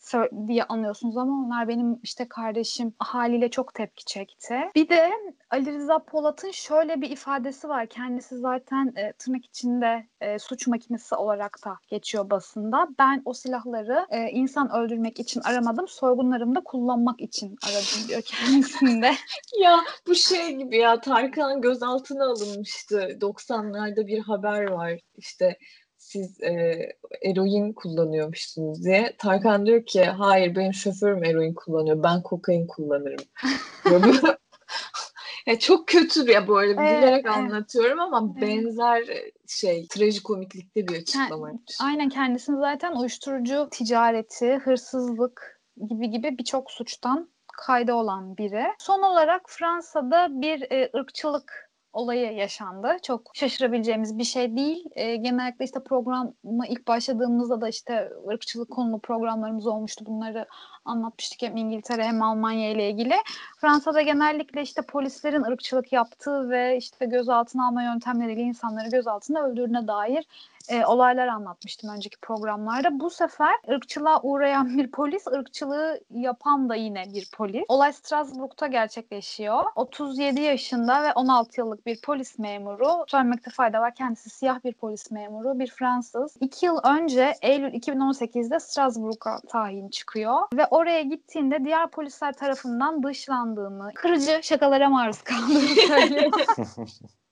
diye 0.48 0.63
anlıyorsunuz 0.63 1.17
ama 1.17 1.46
onlar 1.46 1.67
benim 1.67 2.00
işte 2.04 2.28
kardeşim 2.28 2.93
haliyle 3.00 3.50
çok 3.50 3.74
tepki 3.74 4.06
çekti. 4.06 4.56
Bir 4.76 4.89
de 4.89 5.12
Ali 5.50 5.74
Rıza 5.74 6.00
Polat'ın 6.00 6.52
şöyle 6.52 7.02
bir 7.02 7.10
ifadesi 7.10 7.70
var. 7.70 7.88
Kendisi 7.88 8.38
zaten 8.38 8.93
e, 8.96 9.13
tırnak 9.13 9.46
içinde 9.46 10.08
e, 10.22 10.39
suç 10.39 10.67
makinesi 10.67 11.15
olarak 11.15 11.58
da 11.65 11.78
geçiyor 11.88 12.30
basında. 12.30 12.88
Ben 13.00 13.22
o 13.26 13.34
silahları 13.34 14.06
e, 14.10 14.30
insan 14.30 14.72
öldürmek 14.72 15.20
için 15.20 15.41
aramadım, 15.41 15.88
soygunlarımda 15.88 16.62
kullanmak 16.63 17.22
için 17.22 17.56
aradım 17.65 18.08
diyor 18.08 18.22
kendisinde. 18.22 19.12
Ya 19.62 19.80
bu 20.08 20.15
şey 20.15 20.56
gibi 20.56 20.78
ya 20.78 21.02
Tarkan 21.02 21.62
gözaltına 21.62 22.26
alınmıştı. 22.26 23.17
90'larda 23.22 24.08
bir 24.08 24.20
haber 24.20 24.70
var. 24.70 25.00
İşte 25.17 25.58
siz 26.17 26.43
e, 26.43 26.80
eroin 27.21 27.73
kullanıyormuşsunuz 27.73 28.84
diye. 28.84 29.15
Tarkan 29.17 29.65
diyor 29.65 29.86
ki 29.86 30.03
hayır 30.03 30.56
benim 30.56 30.73
şoförüm 30.73 31.23
eroin 31.23 31.53
kullanıyor. 31.53 32.03
Ben 32.03 32.21
kokain 32.21 32.67
kullanırım. 32.67 33.25
Ya 35.47 35.60
çok 35.60 35.88
kötü 35.88 36.32
ya 36.32 36.39
arada 36.39 36.63
Evet, 36.63 36.97
bilerek 36.97 37.25
evet. 37.25 37.36
anlatıyorum 37.36 37.99
ama 37.99 38.34
Evet. 38.38 38.41
benzer 38.41 39.01
e, 39.01 39.32
şey 39.47 39.88
trajikomiklikte 39.88 40.88
bir 40.88 40.95
açıklamaymış. 40.95 41.77
Aynen 41.82 42.10
kendisini 42.10 42.58
zaten 42.58 42.95
uyuşturucu 42.95 43.67
ticareti, 43.71 44.56
hırsızlık 44.56 45.62
gibi 45.89 46.10
gibi 46.10 46.38
birçok 46.38 46.71
suçtan 46.71 47.30
kayda 47.58 47.95
olan 47.95 48.38
biri. 48.38 48.63
Son 48.80 49.01
olarak 49.01 49.41
Fransa'da 49.47 50.27
bir 50.41 50.71
e, 50.71 50.89
ırkçılık 50.95 51.66
olayı 51.93 52.34
yaşandı. 52.34 52.97
Çok 53.04 53.21
şaşırabileceğimiz 53.34 54.17
bir 54.17 54.23
şey 54.23 54.58
değil. 54.58 54.86
E, 54.95 55.15
genellikle 55.15 55.65
işte 55.65 55.80
programa 55.84 56.67
ilk 56.67 56.88
başladığımızda 56.88 57.62
da 57.62 57.69
işte 57.69 58.12
ırkçılık 58.28 58.71
konulu 58.71 59.00
programlarımız 59.00 59.67
olmuştu. 59.67 60.06
Bunları 60.06 60.45
anlatmıştık 60.86 61.41
hem 61.41 61.58
İngiltere 61.58 62.04
hem 62.04 62.21
Almanya 62.21 62.71
ile 62.71 62.89
ilgili. 62.89 63.13
Fransa'da 63.62 64.02
genellikle 64.02 64.62
işte 64.62 64.82
polislerin 64.82 65.43
ırkçılık 65.43 65.93
yaptığı 65.93 66.50
ve 66.50 66.78
işte 66.78 67.06
gözaltına 67.06 67.67
alma 67.67 67.84
yöntemleriyle 67.84 68.41
insanları 68.41 68.89
gözaltında 68.89 69.47
öldürdüğüne 69.47 69.88
dair 69.88 70.26
e, 70.69 70.86
olaylar 70.86 71.27
anlatmıştım 71.27 71.89
önceki 71.89 72.17
programlarda. 72.21 72.99
Bu 72.99 73.10
sefer 73.10 73.56
ırkçılığa 73.69 74.21
uğrayan 74.21 74.77
bir 74.77 74.91
polis, 74.91 75.27
ırkçılığı 75.27 75.99
yapan 76.10 76.69
da 76.69 76.75
yine 76.75 77.06
bir 77.13 77.30
polis. 77.38 77.63
Olay 77.67 77.93
Strasbourg'da 77.93 78.67
gerçekleşiyor. 78.67 79.63
37 79.75 80.41
yaşında 80.41 81.03
ve 81.03 81.13
16 81.13 81.62
yıllık 81.62 81.86
bir 81.86 82.01
polis 82.01 82.39
memuru. 82.39 83.06
Söylemekte 83.08 83.51
fayda 83.51 83.82
var. 83.82 83.95
Kendisi 83.95 84.30
siyah 84.30 84.63
bir 84.63 84.73
polis 84.73 85.12
memuru, 85.12 85.60
bir 85.60 85.67
Fransız. 85.67 86.38
2 86.39 86.65
yıl 86.65 86.80
önce 86.84 87.34
Eylül 87.41 87.73
2018'de 87.73 88.60
Strasbourg'a 88.60 89.39
tayin 89.49 89.89
çıkıyor 89.89 90.41
ve 90.53 90.65
oraya 90.65 91.01
gittiğinde 91.01 91.65
diğer 91.65 91.89
polisler 91.89 92.34
tarafından 92.34 93.03
dışlandığını, 93.03 93.91
kırıcı 93.95 94.39
şakalara 94.43 94.89
maruz 94.89 95.21
kaldığını 95.21 95.60
söylüyor. 95.88 96.32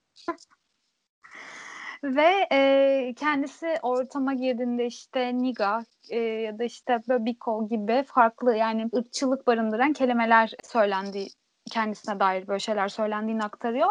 Ve 2.06 2.48
e, 2.52 3.13
kendisi 3.18 3.68
ortama 3.82 4.34
girdiğinde 4.34 4.86
işte 4.86 5.38
niga 5.38 5.84
e, 6.10 6.20
ya 6.20 6.60
da 6.60 6.63
işte 6.63 7.04
böyle 7.10 7.26
biko 7.26 7.68
gibi 7.68 8.04
farklı 8.08 8.56
yani 8.56 8.89
ırkçılık 8.96 9.48
barındıran 9.48 9.94
kelimeler 9.94 10.52
söylendiği 10.63 11.30
kendisine 11.72 12.20
dair 12.20 12.48
böyle 12.48 12.60
şeyler 12.60 12.88
söylendiğini 12.88 13.44
aktarıyor. 13.44 13.88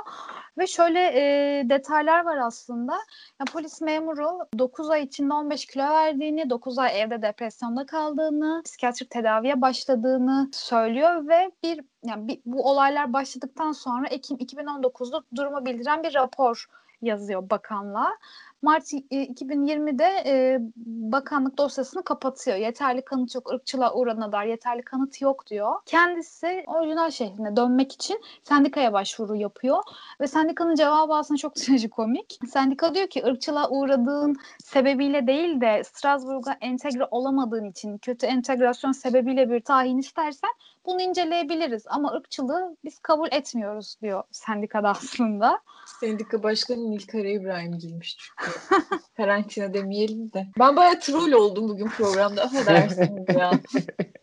Ve 0.59 0.67
şöyle 0.67 1.01
e, 1.01 1.69
detaylar 1.69 2.25
var 2.25 2.37
aslında. 2.37 2.93
Ya, 3.41 3.45
polis 3.53 3.81
memuru 3.81 4.39
9 4.59 4.91
ay 4.91 5.03
içinde 5.03 5.35
15 5.35 5.67
kilo 5.67 5.83
verdiğini, 5.83 6.51
9 6.51 6.79
ay 6.79 7.01
evde 7.01 7.23
depresyonda 7.23 7.87
kaldığını, 7.87 8.63
psikiyatrik 8.65 9.11
tedaviye 9.11 9.61
başladığını 9.61 10.51
söylüyor 10.53 11.29
ve 11.29 11.51
bir 11.63 11.81
yani 12.05 12.29
bir, 12.29 12.41
bu 12.47 12.71
olaylar 12.71 13.13
başladıktan 13.13 13.73
sonra 13.73 14.07
Ekim 14.07 14.37
2019'da 14.37 15.23
durumu 15.37 15.67
bildiren 15.67 16.03
bir 16.03 16.15
rapor 16.15 16.67
yazıyor 17.05 17.51
bakanlığa. 17.51 18.19
Mart 18.65 18.93
2020'de 18.93 20.23
e, 20.27 20.59
bakanlık 21.13 21.59
dosyasını 21.59 22.05
kapatıyor. 22.05 22.57
Yeterli 22.57 23.05
kanıt 23.05 23.35
yok, 23.35 23.53
ırkçılığa 23.53 23.95
uğradığına 23.95 24.33
dair 24.33 24.49
yeterli 24.49 24.83
kanıt 24.83 25.21
yok 25.21 25.47
diyor. 25.47 25.75
Kendisi 25.87 26.65
orijinal 26.67 27.11
şehrine 27.11 27.57
dönmek 27.57 27.93
için 27.93 28.21
sendikaya 28.43 28.93
başvuru 28.93 29.37
yapıyor. 29.37 29.83
Ve 30.21 30.27
sendikanın 30.27 30.75
cevabı 30.75 31.15
aslında 31.15 31.39
çok 31.39 31.55
trajikomik. 31.57 32.39
Sendika 32.49 32.95
diyor 32.95 33.07
ki 33.07 33.25
ırkçılığa 33.27 33.71
uğradığın 33.71 34.37
sebebiyle 34.65 35.27
değil 35.27 35.61
de 35.61 35.85
Strasbourg'a 35.85 36.57
entegre 36.61 37.09
olamadığın 37.11 37.71
için 37.71 37.99
kötü 37.99 38.27
entegrasyon 38.27 38.93
sebebiyle 38.93 39.51
bir 39.51 39.61
tayin 39.61 39.99
istersen 39.99 40.51
bunu 40.87 41.03
inceleyebiliriz 41.03 41.85
ama 41.87 42.13
ırkçılığı 42.13 42.77
biz 42.85 42.99
kabul 42.99 43.29
etmiyoruz 43.33 43.97
diyor 44.03 44.23
sendikada 44.31 44.89
aslında. 44.89 45.61
Sendika 46.01 46.43
Başkanı 46.43 46.91
Nilkara 46.91 47.29
İbrahim 47.29 47.79
girmiş 47.79 48.17
çünkü. 48.19 48.54
Karantina 49.17 49.75
demeyelim 49.75 50.33
de. 50.33 50.47
Ben 50.59 50.77
bayağı 50.77 51.01
troll 51.01 51.33
oldum 51.33 51.69
bugün 51.69 51.89
programda. 51.89 52.43
Affedersiniz 52.43 53.37
ya. 53.37 53.51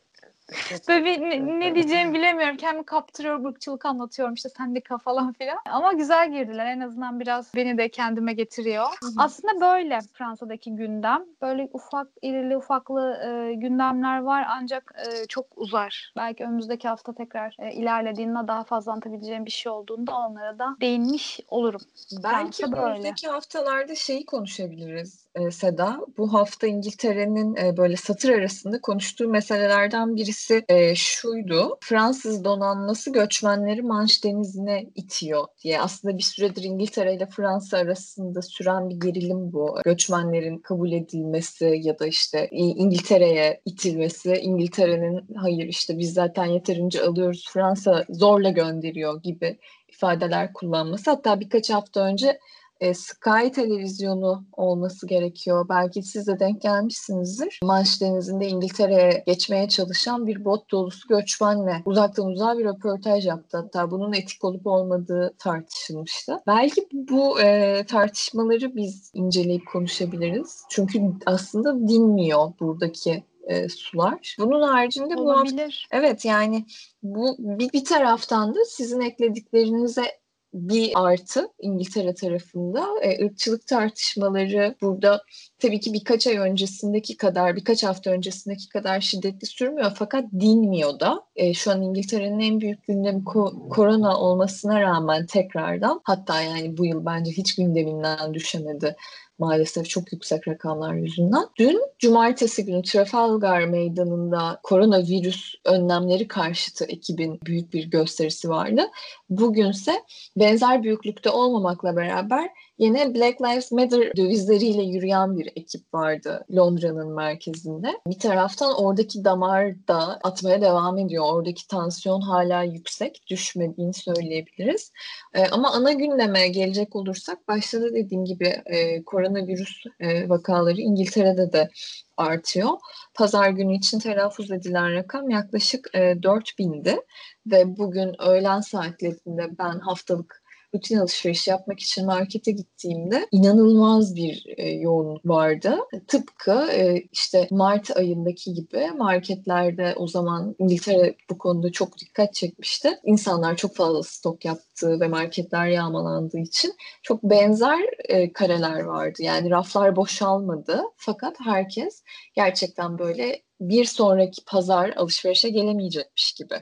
Böyle 0.87 1.05
bir, 1.05 1.21
ne, 1.21 1.59
ne 1.59 1.75
diyeceğimi 1.75 2.13
bilemiyorum. 2.13 2.57
Kendimi 2.57 2.85
kaptırıyorum, 2.85 3.45
ırkçılık 3.45 3.85
anlatıyorum 3.85 4.33
işte 4.33 4.49
sendika 4.49 4.97
falan 4.97 5.33
filan. 5.33 5.57
Ama 5.65 5.93
güzel 5.93 6.31
girdiler. 6.31 6.65
En 6.65 6.79
azından 6.79 7.19
biraz 7.19 7.55
beni 7.55 7.77
de 7.77 7.89
kendime 7.89 8.33
getiriyor. 8.33 8.87
Aslında 9.17 9.61
böyle 9.61 9.99
Fransa'daki 10.13 10.75
gündem. 10.75 11.23
Böyle 11.41 11.69
ufak, 11.73 12.07
irili 12.21 12.57
ufaklı 12.57 13.17
e, 13.25 13.53
gündemler 13.53 14.21
var 14.21 14.45
ancak 14.49 14.93
e, 14.97 15.27
çok 15.27 15.45
uzar. 15.55 16.13
Belki 16.17 16.43
önümüzdeki 16.43 16.87
hafta 16.87 17.13
tekrar 17.13 17.55
e, 17.59 17.71
ilerlediğinde 17.71 18.47
daha 18.47 18.63
fazla 18.63 18.91
anlatabileceğim 18.91 19.45
bir 19.45 19.51
şey 19.51 19.71
olduğunda 19.71 20.17
onlara 20.17 20.59
da 20.59 20.75
değinmiş 20.81 21.39
olurum. 21.47 21.81
Belki 22.23 22.61
Fransa 22.61 22.71
böyle. 22.71 22.85
önümüzdeki 22.85 23.27
haftalarda 23.27 23.95
şeyi 23.95 24.25
konuşabiliriz 24.25 25.30
e, 25.35 25.51
Seda. 25.51 25.99
Bu 26.17 26.33
hafta 26.33 26.67
İngiltere'nin 26.67 27.55
e, 27.55 27.77
böyle 27.77 27.95
satır 27.95 28.29
arasında 28.29 28.81
konuştuğu 28.81 29.29
meselelerden 29.29 30.15
birisi 30.15 30.65
e, 30.69 30.95
şuydu. 30.95 31.77
Fransız 31.81 32.43
donanması 32.43 33.13
göçmenleri 33.13 33.81
Manş 33.81 34.23
Denizi'ne 34.23 34.85
itiyor 34.95 35.47
diye. 35.63 35.81
Aslında 35.81 36.17
bir 36.17 36.23
süredir 36.23 36.63
İngiltere 36.63 37.15
ile 37.15 37.25
Fransa 37.25 37.77
arasında 37.77 38.41
süren 38.41 38.89
bir 38.89 38.95
gerilim 38.95 39.53
bu. 39.53 39.75
Göçmenlerin 39.85 40.57
kabul 40.57 40.91
edilmesi 40.91 41.79
ya 41.81 41.99
da 41.99 42.07
işte 42.07 42.47
İngiltere'ye 42.51 43.61
itilmesi. 43.65 44.33
İngiltere'nin 44.33 45.35
hayır 45.35 45.67
işte 45.67 45.97
biz 45.97 46.13
zaten 46.13 46.45
yeterince 46.45 47.03
alıyoruz 47.03 47.45
Fransa 47.53 48.05
zorla 48.09 48.49
gönderiyor 48.49 49.23
gibi 49.23 49.57
ifadeler 49.89 50.53
kullanması. 50.53 51.11
Hatta 51.11 51.39
birkaç 51.39 51.69
hafta 51.69 52.01
önce 52.01 52.39
e, 52.81 52.93
Sky 52.93 53.51
televizyonu 53.53 54.45
olması 54.53 55.07
gerekiyor. 55.07 55.65
Belki 55.69 56.03
siz 56.03 56.27
de 56.27 56.39
denk 56.39 56.61
gelmişsinizdir. 56.61 57.59
Manş 57.63 58.01
Denizi'nde 58.01 58.47
İngiltere'ye 58.47 59.23
geçmeye 59.25 59.69
çalışan 59.69 60.27
bir 60.27 60.45
bot 60.45 60.71
dolusu 60.71 61.07
göçmenle 61.07 61.81
uzaktan 61.85 62.25
uzağa 62.25 62.57
bir 62.57 62.65
röportaj 62.65 63.27
yaptı. 63.27 63.57
Hatta 63.57 63.91
bunun 63.91 64.13
etik 64.13 64.43
olup 64.43 64.67
olmadığı 64.67 65.33
tartışılmıştı. 65.39 66.37
Belki 66.47 66.87
bu 66.93 67.41
e, 67.41 67.83
tartışmaları 67.85 68.75
biz 68.75 69.11
inceleyip 69.13 69.67
konuşabiliriz. 69.67 70.63
Çünkü 70.69 71.01
aslında 71.25 71.87
dinmiyor 71.87 72.53
buradaki 72.59 73.23
e, 73.47 73.69
sular. 73.69 74.35
Bunun 74.39 74.61
haricinde 74.61 75.15
bu 75.17 75.21
Olabilir. 75.21 75.87
Evet 75.91 76.25
yani 76.25 76.65
bu 77.03 77.35
bir, 77.39 77.73
bir 77.73 77.85
taraftan 77.85 78.55
da 78.55 78.59
sizin 78.65 79.01
eklediklerinize 79.01 80.20
bir 80.53 80.91
artı 80.95 81.47
İngiltere 81.59 82.13
tarafında. 82.13 82.85
E, 83.01 83.25
ırkçılık 83.25 83.67
tartışmaları 83.67 84.75
burada 84.81 85.23
tabii 85.59 85.79
ki 85.79 85.93
birkaç 85.93 86.27
ay 86.27 86.37
öncesindeki 86.37 87.17
kadar 87.17 87.55
birkaç 87.55 87.83
hafta 87.83 88.11
öncesindeki 88.11 88.69
kadar 88.69 89.01
şiddetli 89.01 89.47
sürmüyor 89.47 89.91
fakat 89.95 90.25
dinmiyor 90.39 90.99
da. 90.99 91.23
E, 91.35 91.53
şu 91.53 91.71
an 91.71 91.81
İngiltere'nin 91.81 92.39
en 92.39 92.61
büyük 92.61 92.87
gündemi 92.87 93.19
ko- 93.23 93.69
korona 93.69 94.17
olmasına 94.17 94.81
rağmen 94.81 95.25
tekrardan 95.25 96.01
hatta 96.03 96.41
yani 96.41 96.77
bu 96.77 96.85
yıl 96.85 97.05
bence 97.05 97.31
hiç 97.31 97.55
gündeminden 97.55 98.33
düşemedi 98.33 98.95
maalesef 99.41 99.89
çok 99.89 100.13
yüksek 100.13 100.47
rakamlar 100.47 100.93
yüzünden. 100.93 101.43
Dün 101.59 101.81
cumartesi 101.99 102.65
günü 102.65 102.81
Trafalgar 102.81 103.65
Meydanı'nda 103.65 104.59
koronavirüs 104.63 105.55
önlemleri 105.65 106.27
karşıtı 106.27 106.85
ekibin 106.85 107.39
büyük 107.45 107.73
bir 107.73 107.89
gösterisi 107.89 108.49
vardı. 108.49 108.81
Bugünse 109.29 110.03
benzer 110.37 110.83
büyüklükte 110.83 111.29
olmamakla 111.29 111.95
beraber 111.95 112.49
yine 112.77 113.15
Black 113.15 113.41
Lives 113.41 113.71
Matter 113.71 114.17
dövizleriyle 114.17 114.83
yürüyen 114.83 115.37
bir 115.37 115.51
ekip 115.55 115.93
vardı 115.93 116.45
Londra'nın 116.55 117.15
merkezinde. 117.15 117.87
Bir 118.07 118.19
taraftan 118.19 118.83
oradaki 118.83 119.23
damar 119.23 119.87
da 119.87 120.19
atmaya 120.23 120.61
devam 120.61 120.97
ediyor. 120.97 121.25
Oradaki 121.33 121.67
tansiyon 121.67 122.21
hala 122.21 122.63
yüksek, 122.63 123.23
düşmediğini 123.29 123.93
söyleyebiliriz. 123.93 124.91
Ee, 125.33 125.47
ama 125.47 125.71
ana 125.71 125.91
gündeme 125.91 126.47
gelecek 126.47 126.95
olursak 126.95 127.47
başta 127.47 127.81
da 127.81 127.93
dediğim 127.93 128.25
gibi 128.25 128.61
e, 128.65 129.03
koronavirüs 129.03 129.83
e, 129.99 130.29
vakaları 130.29 130.81
İngiltere'de 130.81 131.53
de 131.53 131.69
artıyor. 132.17 132.69
Pazar 133.13 133.49
günü 133.49 133.75
için 133.75 133.99
telaffuz 133.99 134.51
edilen 134.51 134.93
rakam 134.93 135.29
yaklaşık 135.29 135.89
e, 135.93 135.99
4000'di 135.99 137.01
ve 137.45 137.77
bugün 137.77 138.21
öğlen 138.21 138.61
saatlerinde 138.61 139.57
ben 139.59 139.79
haftalık 139.79 140.40
rutin 140.75 140.97
alışveriş 140.97 141.47
yapmak 141.47 141.79
için 141.79 142.05
markete 142.05 142.51
gittiğimde 142.51 143.27
inanılmaz 143.31 144.15
bir 144.15 144.45
e, 144.57 144.69
yoğunluk 144.69 145.25
vardı. 145.25 145.75
Tıpkı 146.07 146.67
e, 146.71 147.03
işte 147.11 147.47
Mart 147.51 147.97
ayındaki 147.97 148.53
gibi 148.53 148.91
marketlerde 148.97 149.93
o 149.97 150.07
zaman 150.07 150.55
İngiltere 150.59 151.15
bu 151.29 151.37
konuda 151.37 151.71
çok 151.71 151.97
dikkat 151.97 152.33
çekmişti. 152.33 152.99
İnsanlar 153.03 153.55
çok 153.55 153.75
fazla 153.75 154.03
stok 154.03 154.45
yaptığı 154.45 154.99
ve 154.99 155.07
marketler 155.07 155.67
yağmalandığı 155.67 156.39
için 156.39 156.73
çok 157.03 157.23
benzer 157.23 157.79
e, 158.09 158.33
kareler 158.33 158.79
vardı. 158.79 159.23
Yani 159.23 159.49
raflar 159.49 159.95
boşalmadı 159.95 160.83
fakat 160.97 161.35
herkes 161.45 162.03
gerçekten 162.35 162.99
böyle 162.99 163.41
bir 163.61 163.85
sonraki 163.85 164.45
pazar 164.45 164.93
alışverişe 164.95 165.49
gelemeyecekmiş 165.49 166.33
gibi 166.33 166.55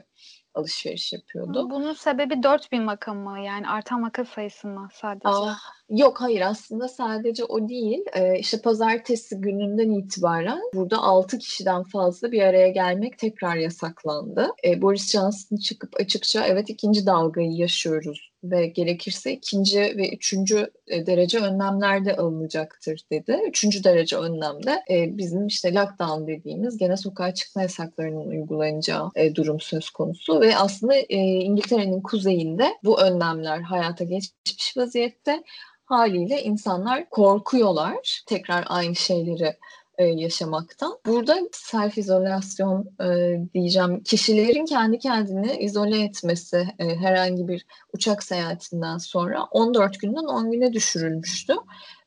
alışveriş 0.54 1.12
yapıyordu. 1.12 1.70
Bunun 1.70 1.92
sebebi 1.92 2.42
4000 2.42 2.86
vaka 2.86 3.14
mı? 3.14 3.40
Yani 3.40 3.68
artan 3.68 4.02
vaka 4.02 4.24
sayısı 4.24 4.68
mı 4.68 4.88
sadece? 4.92 5.28
Aa, 5.28 5.56
yok 5.88 6.20
hayır 6.20 6.40
aslında 6.40 6.88
sadece 6.88 7.44
o 7.44 7.68
değil. 7.68 8.04
Ee, 8.14 8.38
işte 8.38 8.60
pazartesi 8.60 9.40
gününden 9.40 9.90
itibaren 9.90 10.60
burada 10.74 10.98
6 10.98 11.38
kişiden 11.38 11.82
fazla 11.82 12.32
bir 12.32 12.42
araya 12.42 12.68
gelmek 12.68 13.18
tekrar 13.18 13.56
yasaklandı. 13.56 14.48
Ee, 14.64 14.82
Boris 14.82 15.12
Johnson 15.12 15.56
çıkıp 15.56 16.00
açıkça 16.00 16.46
evet 16.46 16.70
ikinci 16.70 17.06
dalgayı 17.06 17.52
yaşıyoruz 17.52 18.29
ve 18.44 18.66
gerekirse 18.66 19.32
ikinci 19.32 19.80
ve 19.80 20.10
üçüncü 20.14 20.70
e, 20.86 21.06
derece 21.06 21.38
önlemler 21.38 22.04
de 22.04 22.16
alınacaktır 22.16 23.00
dedi. 23.12 23.40
Üçüncü 23.48 23.84
derece 23.84 24.16
önlemde 24.16 24.82
e, 24.90 25.18
bizim 25.18 25.46
işte 25.46 25.74
lockdown 25.74 26.26
dediğimiz 26.26 26.78
gene 26.78 26.96
sokağa 26.96 27.34
çıkma 27.34 27.62
yasaklarının 27.62 28.26
uygulanacağı 28.26 29.10
e, 29.14 29.34
durum 29.34 29.60
söz 29.60 29.90
konusu 29.90 30.40
ve 30.40 30.56
aslında 30.56 30.94
İngiltere'nin 31.08 32.02
kuzeyinde 32.02 32.78
bu 32.84 33.00
önlemler 33.00 33.60
hayata 33.60 34.04
geçmiş 34.04 34.76
vaziyette 34.76 35.42
haliyle 35.84 36.42
insanlar 36.42 37.10
korkuyorlar 37.10 38.22
tekrar 38.26 38.64
aynı 38.68 38.96
şeyleri 38.96 39.56
e, 40.00 40.04
yaşamaktan. 40.04 40.98
Burada 41.06 41.38
self 41.52 41.98
izolasyon 41.98 42.90
e, 43.00 43.38
diyeceğim 43.54 44.02
kişilerin 44.02 44.64
kendi 44.64 44.98
kendini 44.98 45.56
izole 45.56 46.02
etmesi 46.02 46.68
e, 46.78 46.96
herhangi 46.96 47.48
bir 47.48 47.66
uçak 47.92 48.22
seyahatinden 48.22 48.98
sonra 48.98 49.44
14 49.44 50.00
günden 50.00 50.24
10 50.24 50.52
güne 50.52 50.72
düşürülmüştü 50.72 51.54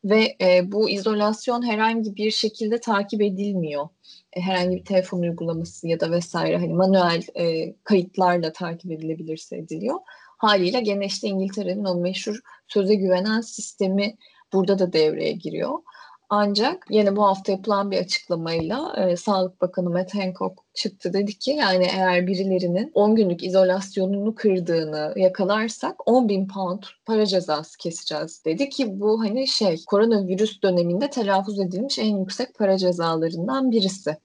ve 0.03 0.37
bu 0.63 0.89
izolasyon 0.89 1.67
herhangi 1.67 2.15
bir 2.15 2.31
şekilde 2.31 2.79
takip 2.79 3.21
edilmiyor. 3.21 3.87
Herhangi 4.31 4.75
bir 4.75 4.85
telefon 4.85 5.19
uygulaması 5.19 5.87
ya 5.87 5.99
da 5.99 6.11
vesaire 6.11 6.57
hani 6.57 6.73
manuel 6.73 7.23
kayıtlarla 7.83 8.53
takip 8.53 8.91
edilebilirse 8.91 9.57
ediliyor. 9.57 9.99
Haliyle 10.37 10.81
gene 10.81 11.05
işte 11.05 11.27
İngiltere'nin 11.27 11.85
o 11.85 11.95
meşhur 11.95 12.39
söze 12.67 12.95
güvenen 12.95 13.41
sistemi 13.41 14.15
burada 14.53 14.79
da 14.79 14.93
devreye 14.93 15.31
giriyor. 15.31 15.79
Ancak 16.35 16.85
yine 16.89 17.15
bu 17.15 17.23
hafta 17.23 17.51
yapılan 17.51 17.91
bir 17.91 17.97
açıklamayla 17.97 18.93
e, 18.97 19.17
Sağlık 19.17 19.61
Bakanı 19.61 19.89
Matt 19.89 20.15
Hancock 20.15 20.59
çıktı 20.73 21.13
dedi 21.13 21.39
ki 21.39 21.51
yani 21.51 21.87
eğer 21.95 22.27
birilerinin 22.27 22.91
10 22.93 23.15
günlük 23.15 23.43
izolasyonunu 23.43 24.35
kırdığını 24.35 25.13
yakalarsak 25.15 26.07
10 26.09 26.29
bin 26.29 26.47
pound 26.47 26.83
para 27.05 27.25
cezası 27.25 27.77
keseceğiz 27.77 28.45
dedi 28.45 28.69
ki 28.69 28.99
bu 28.99 29.23
hani 29.23 29.47
şey 29.47 29.85
koronavirüs 29.87 30.61
döneminde 30.61 31.09
telaffuz 31.09 31.59
edilmiş 31.59 31.99
en 31.99 32.17
yüksek 32.17 32.55
para 32.55 32.77
cezalarından 32.77 33.71
birisi. 33.71 34.17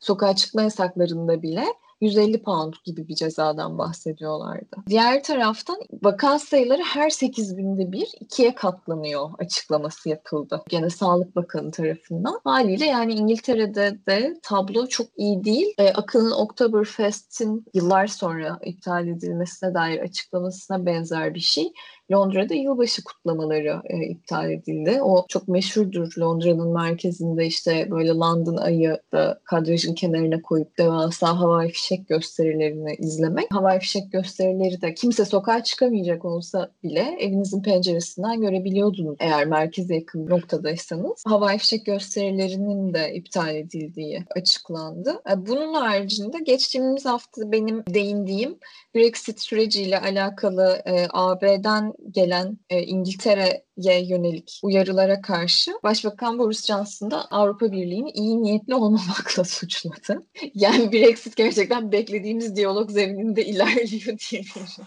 Sokağa 0.00 0.36
çıkma 0.36 0.62
yasaklarında 0.62 1.42
bile 1.42 1.64
150 2.02 2.42
pound 2.42 2.74
gibi 2.84 3.08
bir 3.08 3.14
cezadan 3.14 3.78
bahsediyorlardı. 3.78 4.76
Diğer 4.88 5.22
taraftan 5.22 5.76
vaka 6.02 6.38
sayıları 6.38 6.82
her 6.82 7.10
8 7.10 7.56
günde 7.56 7.92
bir 7.92 8.08
ikiye 8.20 8.54
katlanıyor 8.54 9.30
açıklaması 9.38 10.08
yapıldı. 10.08 10.62
Gene 10.68 10.90
Sağlık 10.90 11.36
Bakanı 11.36 11.70
tarafından. 11.70 12.40
Haliyle 12.44 12.86
yani 12.86 13.14
İngiltere'de 13.14 13.98
de 14.08 14.34
tablo 14.42 14.86
çok 14.86 15.06
iyi 15.16 15.44
değil. 15.44 15.74
E, 15.78 15.92
Akın'ın 15.92 16.30
Oktoberfest'in 16.30 17.66
yıllar 17.74 18.06
sonra 18.06 18.58
iptal 18.64 19.08
edilmesine 19.08 19.74
dair 19.74 20.00
açıklamasına 20.00 20.86
benzer 20.86 21.34
bir 21.34 21.40
şey. 21.40 21.72
Londra'da 22.12 22.54
yılbaşı 22.54 23.04
kutlamaları 23.04 23.80
e, 23.84 24.06
iptal 24.06 24.50
edildi. 24.50 25.02
O 25.02 25.26
çok 25.28 25.48
meşhurdur 25.48 26.12
Londra'nın 26.18 26.72
merkezinde 26.72 27.46
işte 27.46 27.88
böyle 27.90 28.10
London 28.10 28.56
ayı 28.56 28.98
da 29.12 29.40
kadrajın 29.44 29.94
kenarına 29.94 30.42
koyup 30.42 30.78
devasa 30.78 31.40
havai 31.40 31.68
fişek 31.68 32.08
gösterilerini 32.08 32.94
izlemek. 32.98 33.46
Havai 33.50 33.78
fişek 33.78 34.12
gösterileri 34.12 34.82
de 34.82 34.94
kimse 34.94 35.24
sokağa 35.24 35.62
çıkamayacak 35.62 36.24
olsa 36.24 36.70
bile 36.82 37.16
evinizin 37.20 37.62
penceresinden 37.62 38.40
görebiliyordunuz 38.40 39.16
eğer 39.20 39.46
merkeze 39.46 39.94
yakın 39.94 40.26
noktadaysanız. 40.28 41.24
Havai 41.26 41.58
fişek 41.58 41.86
gösterilerinin 41.86 42.94
de 42.94 43.14
iptal 43.14 43.56
edildiği 43.56 44.24
açıklandı. 44.36 45.22
E, 45.30 45.46
bunun 45.46 45.74
haricinde 45.74 46.38
geçtiğimiz 46.38 47.04
hafta 47.04 47.52
benim 47.52 47.84
değindiğim 47.94 48.58
Brexit 48.94 49.40
süreciyle 49.40 50.00
alakalı 50.00 50.82
e, 50.86 51.06
AB'den 51.10 51.92
gelen 52.10 52.58
e, 52.70 52.82
İngiltere'ye 52.82 54.06
yönelik 54.06 54.60
uyarılara 54.62 55.20
karşı 55.20 55.72
Başbakan 55.82 56.38
Boris 56.38 56.66
Johnson 56.66 57.10
da 57.10 57.24
Avrupa 57.30 57.72
Birliği'ni 57.72 58.10
iyi 58.10 58.42
niyetli 58.42 58.74
olmamakla 58.74 59.44
suçladı. 59.54 60.22
Yani 60.54 60.92
Brexit 60.92 61.36
gerçekten 61.36 61.92
beklediğimiz 61.92 62.56
diyalog 62.56 62.90
zemininde 62.90 63.44
ilerliyor 63.46 64.18
diyebilirim. 64.30 64.86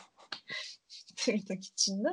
Tırnak 1.15 1.65
içinde 1.65 2.09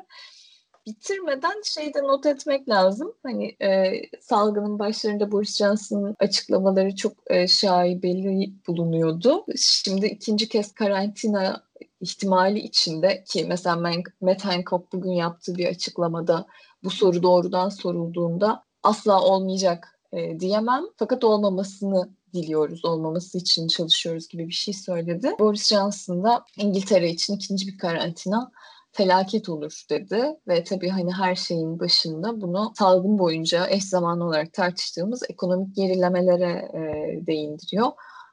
bitirmeden 0.87 1.63
şeyde 1.65 2.03
not 2.03 2.27
etmek 2.27 2.69
lazım. 2.69 3.15
Hani 3.23 3.57
e, 3.63 3.93
salgının 4.21 4.79
başlarında 4.79 5.33
Boris 5.33 5.57
Johnson'ın 5.59 6.17
açıklamaları 6.19 6.97
çok 6.97 7.13
e, 7.27 7.49
şaibeli 7.49 8.53
bulunuyordu. 8.67 9.47
Şimdi 9.57 10.07
ikinci 10.07 10.49
kez 10.49 10.73
karantina 10.73 11.63
ihtimali 12.01 12.59
içinde 12.59 13.25
ki 13.25 13.45
mesela 13.49 13.77
Matt 14.21 14.45
Hancock 14.45 14.93
bugün 14.93 15.13
yaptığı 15.13 15.55
bir 15.55 15.67
açıklamada 15.67 16.47
bu 16.85 16.91
soru 16.91 17.23
doğrudan 17.23 17.69
sorulduğunda 17.69 18.65
asla 18.83 19.23
olmayacak 19.23 19.99
e, 20.13 20.41
diyemem. 20.41 20.85
Fakat 20.97 21.25
olmamasını 21.25 22.11
diliyoruz, 22.35 22.85
olmaması 22.85 23.39
için 23.39 23.69
çalışıyoruz 23.69 24.29
gibi 24.29 24.49
bir 24.49 24.53
şey 24.53 24.75
söyledi. 24.75 25.31
Boris 25.39 25.69
Johnson 25.69 26.25
da 26.25 26.45
İngiltere 26.57 27.11
için 27.11 27.35
ikinci 27.35 27.67
bir 27.67 27.79
karantina 27.79 28.53
felaket 28.93 29.49
olur 29.49 29.85
dedi 29.91 30.37
ve 30.49 30.65
tabii 30.65 30.89
hani 30.89 31.13
her 31.13 31.35
şeyin 31.35 31.81
başında 31.81 32.41
bunu 32.41 32.73
salgın 32.79 33.19
boyunca 33.19 33.67
eş 33.69 33.85
zamanlı 33.85 34.25
olarak 34.25 34.53
tartıştığımız 34.53 35.23
ekonomik 35.31 35.77
gerilemelere 35.77 36.53
e, 36.75 36.81
değindiriyor. 37.27 37.87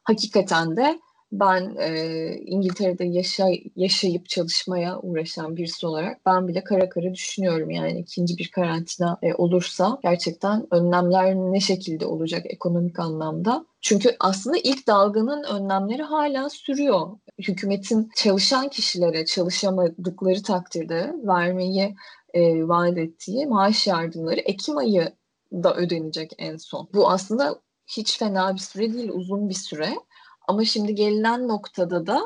Hakikaten 0.04 0.78
de 0.78 1.00
ben 1.32 1.76
e, 1.80 2.34
İngiltere'de 2.46 3.06
yaşa, 3.06 3.48
yaşayıp 3.76 4.30
çalışmaya 4.30 5.00
uğraşan 5.00 5.58
birisi 5.58 5.88
olarak 5.88 6.26
ben 6.26 6.48
bile 6.48 6.64
kara 6.64 6.90
kara 6.90 7.14
düşünüyorum. 7.14 7.70
Yani 7.70 8.00
ikinci 8.00 8.38
bir 8.38 8.52
karantina 8.52 9.18
e, 9.22 9.34
olursa 9.34 10.00
gerçekten 10.04 10.68
önlemler 10.72 11.36
ne 11.36 11.60
şekilde 11.60 12.06
olacak 12.06 12.46
ekonomik 12.46 13.00
anlamda? 13.00 13.66
Çünkü 13.82 14.16
aslında 14.20 14.58
ilk 14.64 14.88
dalganın 14.88 15.44
önlemleri 15.44 16.04
hala 16.04 16.50
sürüyor. 16.50 17.08
Hükümetin 17.40 18.10
çalışan 18.16 18.70
kişilere 18.70 19.26
çalışamadıkları 19.26 20.44
takdirde 20.44 21.14
vermeyi 21.24 21.96
e, 22.34 22.68
vaat 22.68 22.98
ettiği 22.98 23.46
maaş 23.46 23.88
yardımları 23.88 24.40
Ekim 24.40 24.78
ayı 24.78 25.14
da 25.54 25.76
ödenecek 25.76 26.32
en 26.38 26.58
son. 26.58 26.90
Bu 26.94 27.10
aslında 27.10 27.62
hiç 27.88 28.20
fena 28.20 28.54
bir 28.54 28.60
süre 28.60 28.94
değil, 28.94 29.10
uzun 29.14 29.50
bir 29.50 29.54
süre. 29.54 29.96
Ama 30.50 30.66
şimdi 30.66 30.96
gelinen 30.96 31.48
noktada 31.48 32.08
da 32.08 32.22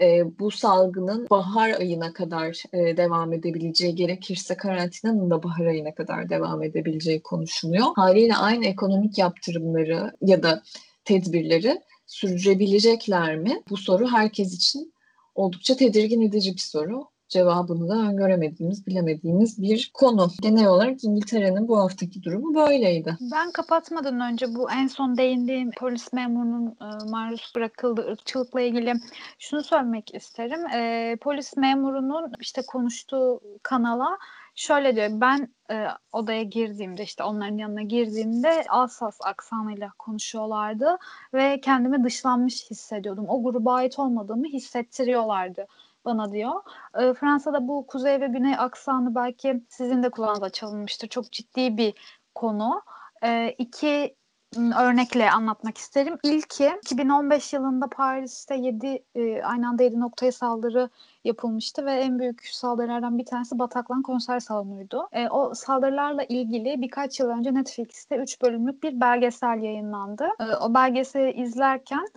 e, 0.00 0.38
bu 0.38 0.50
salgının 0.50 1.26
bahar 1.30 1.70
ayına 1.70 2.12
kadar 2.12 2.62
e, 2.72 2.96
devam 2.96 3.32
edebileceği 3.32 3.94
gerekirse 3.94 4.56
karantinanın 4.56 5.30
da 5.30 5.42
bahar 5.42 5.66
ayına 5.66 5.94
kadar 5.94 6.28
devam 6.28 6.62
edebileceği 6.62 7.22
konuşuluyor. 7.22 7.86
Haliyle 7.96 8.36
aynı 8.36 8.66
ekonomik 8.66 9.18
yaptırımları 9.18 10.12
ya 10.22 10.42
da 10.42 10.62
tedbirleri 11.04 11.80
sürdürebilecekler 12.06 13.36
mi? 13.36 13.62
Bu 13.70 13.76
soru 13.76 14.08
herkes 14.08 14.54
için 14.54 14.92
oldukça 15.34 15.76
tedirgin 15.76 16.20
edici 16.20 16.52
bir 16.52 16.60
soru 16.60 17.04
cevabını 17.28 17.88
da 17.88 17.94
öngöremediğimiz, 17.94 18.86
bilemediğimiz 18.86 19.62
bir 19.62 19.90
konu. 19.94 20.28
Genel 20.42 20.66
olarak 20.66 21.04
İngiltere'nin 21.04 21.68
bu 21.68 21.78
haftaki 21.78 22.22
durumu 22.22 22.54
böyleydi. 22.54 23.16
Ben 23.20 23.50
kapatmadan 23.52 24.20
önce 24.20 24.54
bu 24.54 24.70
en 24.70 24.86
son 24.86 25.16
değindiğim 25.16 25.70
polis 25.70 26.12
memurunun 26.12 26.66
e, 26.66 27.10
maruz 27.10 27.52
bırakıldığı 27.56 28.06
ırkçılıkla 28.06 28.60
ilgili 28.60 28.94
şunu 29.38 29.62
söylemek 29.62 30.14
isterim. 30.14 30.66
E, 30.66 31.16
polis 31.20 31.56
memurunun 31.56 32.32
işte 32.40 32.62
konuştuğu 32.66 33.40
kanala 33.62 34.18
şöyle 34.54 34.96
diyor 34.96 35.08
ben 35.12 35.48
e, 35.70 35.86
odaya 36.12 36.42
girdiğimde 36.42 37.02
işte 37.02 37.24
onların 37.24 37.58
yanına 37.58 37.82
girdiğimde 37.82 38.64
Alsas 38.68 39.18
aksanıyla 39.24 39.90
konuşuyorlardı 39.98 40.98
ve 41.34 41.60
kendimi 41.60 42.04
dışlanmış 42.04 42.70
hissediyordum. 42.70 43.24
O 43.28 43.42
gruba 43.42 43.74
ait 43.74 43.98
olmadığımı 43.98 44.46
hissettiriyorlardı 44.46 45.66
bana 46.08 46.32
diyor. 46.32 46.62
E, 46.94 47.14
Fransa'da 47.14 47.68
bu 47.68 47.86
kuzey 47.86 48.20
ve 48.20 48.26
güney 48.26 48.54
aksanı 48.58 49.14
belki 49.14 49.62
sizin 49.68 50.02
de 50.02 50.10
kulağınıza 50.10 50.50
çalınmıştır. 50.50 51.08
Çok 51.08 51.32
ciddi 51.32 51.76
bir 51.76 51.94
konu. 52.34 52.82
E, 53.22 53.54
iki 53.58 54.18
örnekle 54.56 55.30
anlatmak 55.30 55.78
isterim. 55.78 56.18
İlki 56.22 56.72
2015 56.82 57.52
yılında 57.52 57.86
Paris'te 57.86 58.54
7 58.54 59.04
e, 59.14 59.42
aynı 59.42 59.68
anda 59.68 59.82
7 59.82 60.00
noktaya 60.00 60.32
saldırı 60.32 60.90
yapılmıştı 61.24 61.86
ve 61.86 61.92
en 61.92 62.18
büyük 62.18 62.46
saldırılardan 62.46 63.18
bir 63.18 63.24
tanesi 63.24 63.58
Bataclan 63.58 64.02
konser 64.02 64.40
salonuydu. 64.40 65.08
E, 65.12 65.28
o 65.28 65.54
saldırılarla 65.54 66.24
ilgili 66.24 66.82
birkaç 66.82 67.20
yıl 67.20 67.28
önce 67.28 67.54
Netflix'te 67.54 68.16
3 68.16 68.42
bölümlük 68.42 68.82
bir 68.82 69.00
belgesel 69.00 69.62
yayınlandı. 69.62 70.28
E, 70.40 70.56
o 70.56 70.74
belgeseli 70.74 71.32
izlerken 71.32 72.08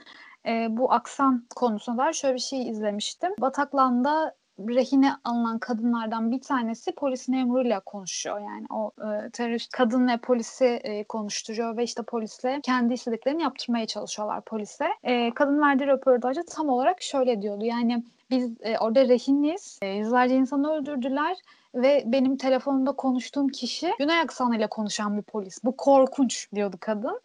e, 0.47 0.67
bu 0.69 0.93
aksan 0.93 1.47
konusuna 1.56 1.97
dair 1.97 2.13
şöyle 2.13 2.36
bir 2.36 2.39
şey 2.39 2.69
izlemiştim. 2.69 3.32
Bataklan'da 3.39 4.36
rehine 4.60 5.12
alınan 5.23 5.60
kadınlardan 5.60 6.32
bir 6.32 6.41
tanesi 6.41 6.91
polis 6.95 7.27
memuruyla 7.27 7.80
konuşuyor. 7.80 8.39
Yani 8.39 8.65
o 8.69 8.91
e, 8.99 9.30
terörist 9.30 9.71
kadın 9.71 10.08
ve 10.08 10.17
polisi 10.17 10.65
e, 10.65 11.04
konuşturuyor 11.04 11.77
ve 11.77 11.84
işte 11.84 12.04
polisle 12.04 12.60
kendi 12.63 12.93
istediklerini 12.93 13.43
yaptırmaya 13.43 13.88
çalışıyorlar 13.88 14.41
polise. 14.41 14.88
E, 15.04 15.34
kadın 15.34 15.62
verdiği 15.62 15.88
röportajda 15.88 16.41
tam 16.56 16.69
olarak 16.69 17.01
şöyle 17.01 17.41
diyordu. 17.41 17.65
Yani 17.65 18.04
biz 18.30 18.51
e, 18.62 18.77
orada 18.77 19.08
rehiniz. 19.08 19.80
E, 19.82 19.88
yüzlerce 19.88 20.36
insanı 20.36 20.71
öldürdüler 20.71 21.38
ve 21.75 22.04
benim 22.06 22.38
telefonumda 22.38 22.91
konuştuğum 22.91 23.47
kişi 23.47 23.93
Güney 23.99 24.19
aksanıyla 24.19 24.67
konuşan 24.67 25.17
bir 25.17 25.21
polis. 25.21 25.63
Bu 25.63 25.77
korkunç 25.77 26.47
diyordu 26.56 26.77
kadın. 26.80 27.21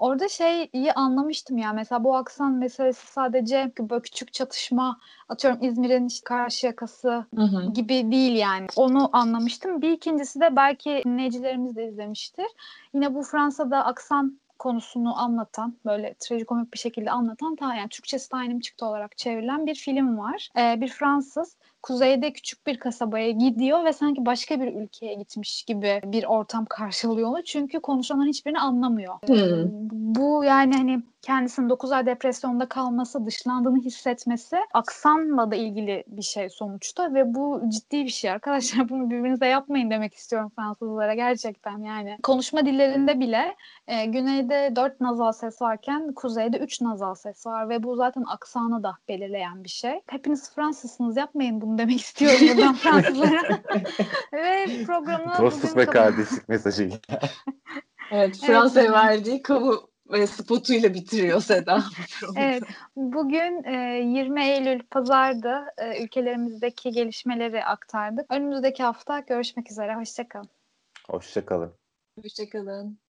Orada 0.00 0.28
şeyi 0.28 0.92
anlamıştım 0.94 1.58
ya 1.58 1.72
mesela 1.72 2.04
bu 2.04 2.16
aksan 2.16 2.52
meselesi 2.52 3.06
sadece 3.06 3.72
böyle 3.78 4.02
küçük 4.02 4.32
çatışma 4.32 5.00
atıyorum 5.28 5.62
İzmir'in 5.62 6.06
işte 6.06 6.24
karşı 6.24 6.66
yakası 6.66 7.24
hı 7.34 7.42
hı. 7.42 7.72
gibi 7.72 8.12
değil 8.12 8.36
yani. 8.36 8.66
Onu 8.76 9.10
anlamıştım. 9.12 9.82
Bir 9.82 9.90
ikincisi 9.90 10.40
de 10.40 10.56
belki 10.56 11.02
dinleyicilerimiz 11.04 11.76
de 11.76 11.88
izlemiştir. 11.88 12.46
Yine 12.94 13.14
bu 13.14 13.22
Fransa'da 13.22 13.84
aksan 13.84 14.40
konusunu 14.58 15.18
anlatan 15.18 15.76
böyle 15.86 16.14
trajikomik 16.20 16.74
bir 16.74 16.78
şekilde 16.78 17.10
anlatan 17.10 17.56
ta 17.56 17.74
yani 17.74 17.88
Türkçesi 17.88 18.28
Taynim 18.28 18.60
çıktı 18.60 18.86
olarak 18.86 19.16
çevrilen 19.16 19.66
bir 19.66 19.74
film 19.74 20.18
var. 20.18 20.48
Ee, 20.58 20.80
bir 20.80 20.88
Fransız 20.88 21.56
kuzeyde 21.82 22.32
küçük 22.32 22.66
bir 22.66 22.78
kasabaya 22.78 23.30
gidiyor 23.30 23.84
ve 23.84 23.92
sanki 23.92 24.26
başka 24.26 24.60
bir 24.60 24.74
ülkeye 24.74 25.14
gitmiş 25.14 25.62
gibi 25.62 26.00
bir 26.04 26.24
ortam 26.24 26.64
karşılıyor 26.64 27.28
onu. 27.28 27.44
Çünkü 27.44 27.80
konuşanların 27.80 28.28
hiçbirini 28.28 28.60
anlamıyor. 28.60 29.14
Hmm. 29.26 29.70
Bu 29.90 30.44
yani 30.44 30.76
hani 30.76 31.02
kendisinin 31.22 31.70
9 31.70 31.92
ay 31.92 32.06
depresyonda 32.06 32.68
kalması, 32.68 33.26
dışlandığını 33.26 33.78
hissetmesi 33.78 34.56
aksanla 34.74 35.50
da 35.50 35.56
ilgili 35.56 36.04
bir 36.06 36.22
şey 36.22 36.48
sonuçta 36.48 37.14
ve 37.14 37.34
bu 37.34 37.62
ciddi 37.68 38.04
bir 38.04 38.10
şey 38.10 38.30
arkadaşlar. 38.30 38.88
Bunu 38.88 39.10
birbirinize 39.10 39.46
yapmayın 39.46 39.90
demek 39.90 40.14
istiyorum 40.14 40.52
Fransızlara 40.56 41.14
gerçekten 41.14 41.78
yani. 41.78 42.18
Konuşma 42.22 42.66
dillerinde 42.66 43.20
bile 43.20 43.56
e, 43.86 44.04
güneyde 44.06 44.72
4 44.76 45.00
nazal 45.00 45.32
ses 45.32 45.62
varken 45.62 46.12
kuzeyde 46.12 46.58
3 46.58 46.80
nazal 46.80 47.14
ses 47.14 47.46
var 47.46 47.68
ve 47.68 47.82
bu 47.82 47.96
zaten 47.96 48.24
aksanı 48.28 48.82
da 48.82 48.96
belirleyen 49.08 49.64
bir 49.64 49.68
şey. 49.68 50.00
Hepiniz 50.06 50.54
Fransızsınız 50.54 51.16
yapmayın 51.16 51.60
bunu 51.60 51.69
demek 51.78 52.00
istiyorum 52.00 52.38
buradan 52.48 52.74
Fransızlara. 52.76 53.42
ve 54.32 54.66
programı 54.86 55.38
Dostluk 55.38 55.70
bugün 55.70 55.76
ve 55.76 55.86
kardeşlik 55.86 56.48
mesajı. 56.48 56.90
Evet, 58.12 58.38
Fransa'ya 58.40 58.86
Evet. 58.86 58.94
verdiği 58.94 59.42
kamu 59.42 59.90
ve 60.12 60.26
spotuyla 60.26 60.94
bitiriyor 60.94 61.40
Seda. 61.40 61.82
Evet, 62.36 62.62
bugün 62.96 63.64
e, 63.64 64.00
20 64.04 64.44
Eylül 64.44 64.82
Pazar'da 64.90 65.74
e, 65.78 66.04
ülkelerimizdeki 66.04 66.90
gelişmeleri 66.90 67.64
aktardık. 67.64 68.32
Önümüzdeki 68.32 68.82
hafta 68.82 69.18
görüşmek 69.18 69.70
üzere, 69.70 69.94
hoşçakalın. 69.94 70.48
Hoşçakalın. 71.10 71.72
Hoşçakalın. 72.22 73.00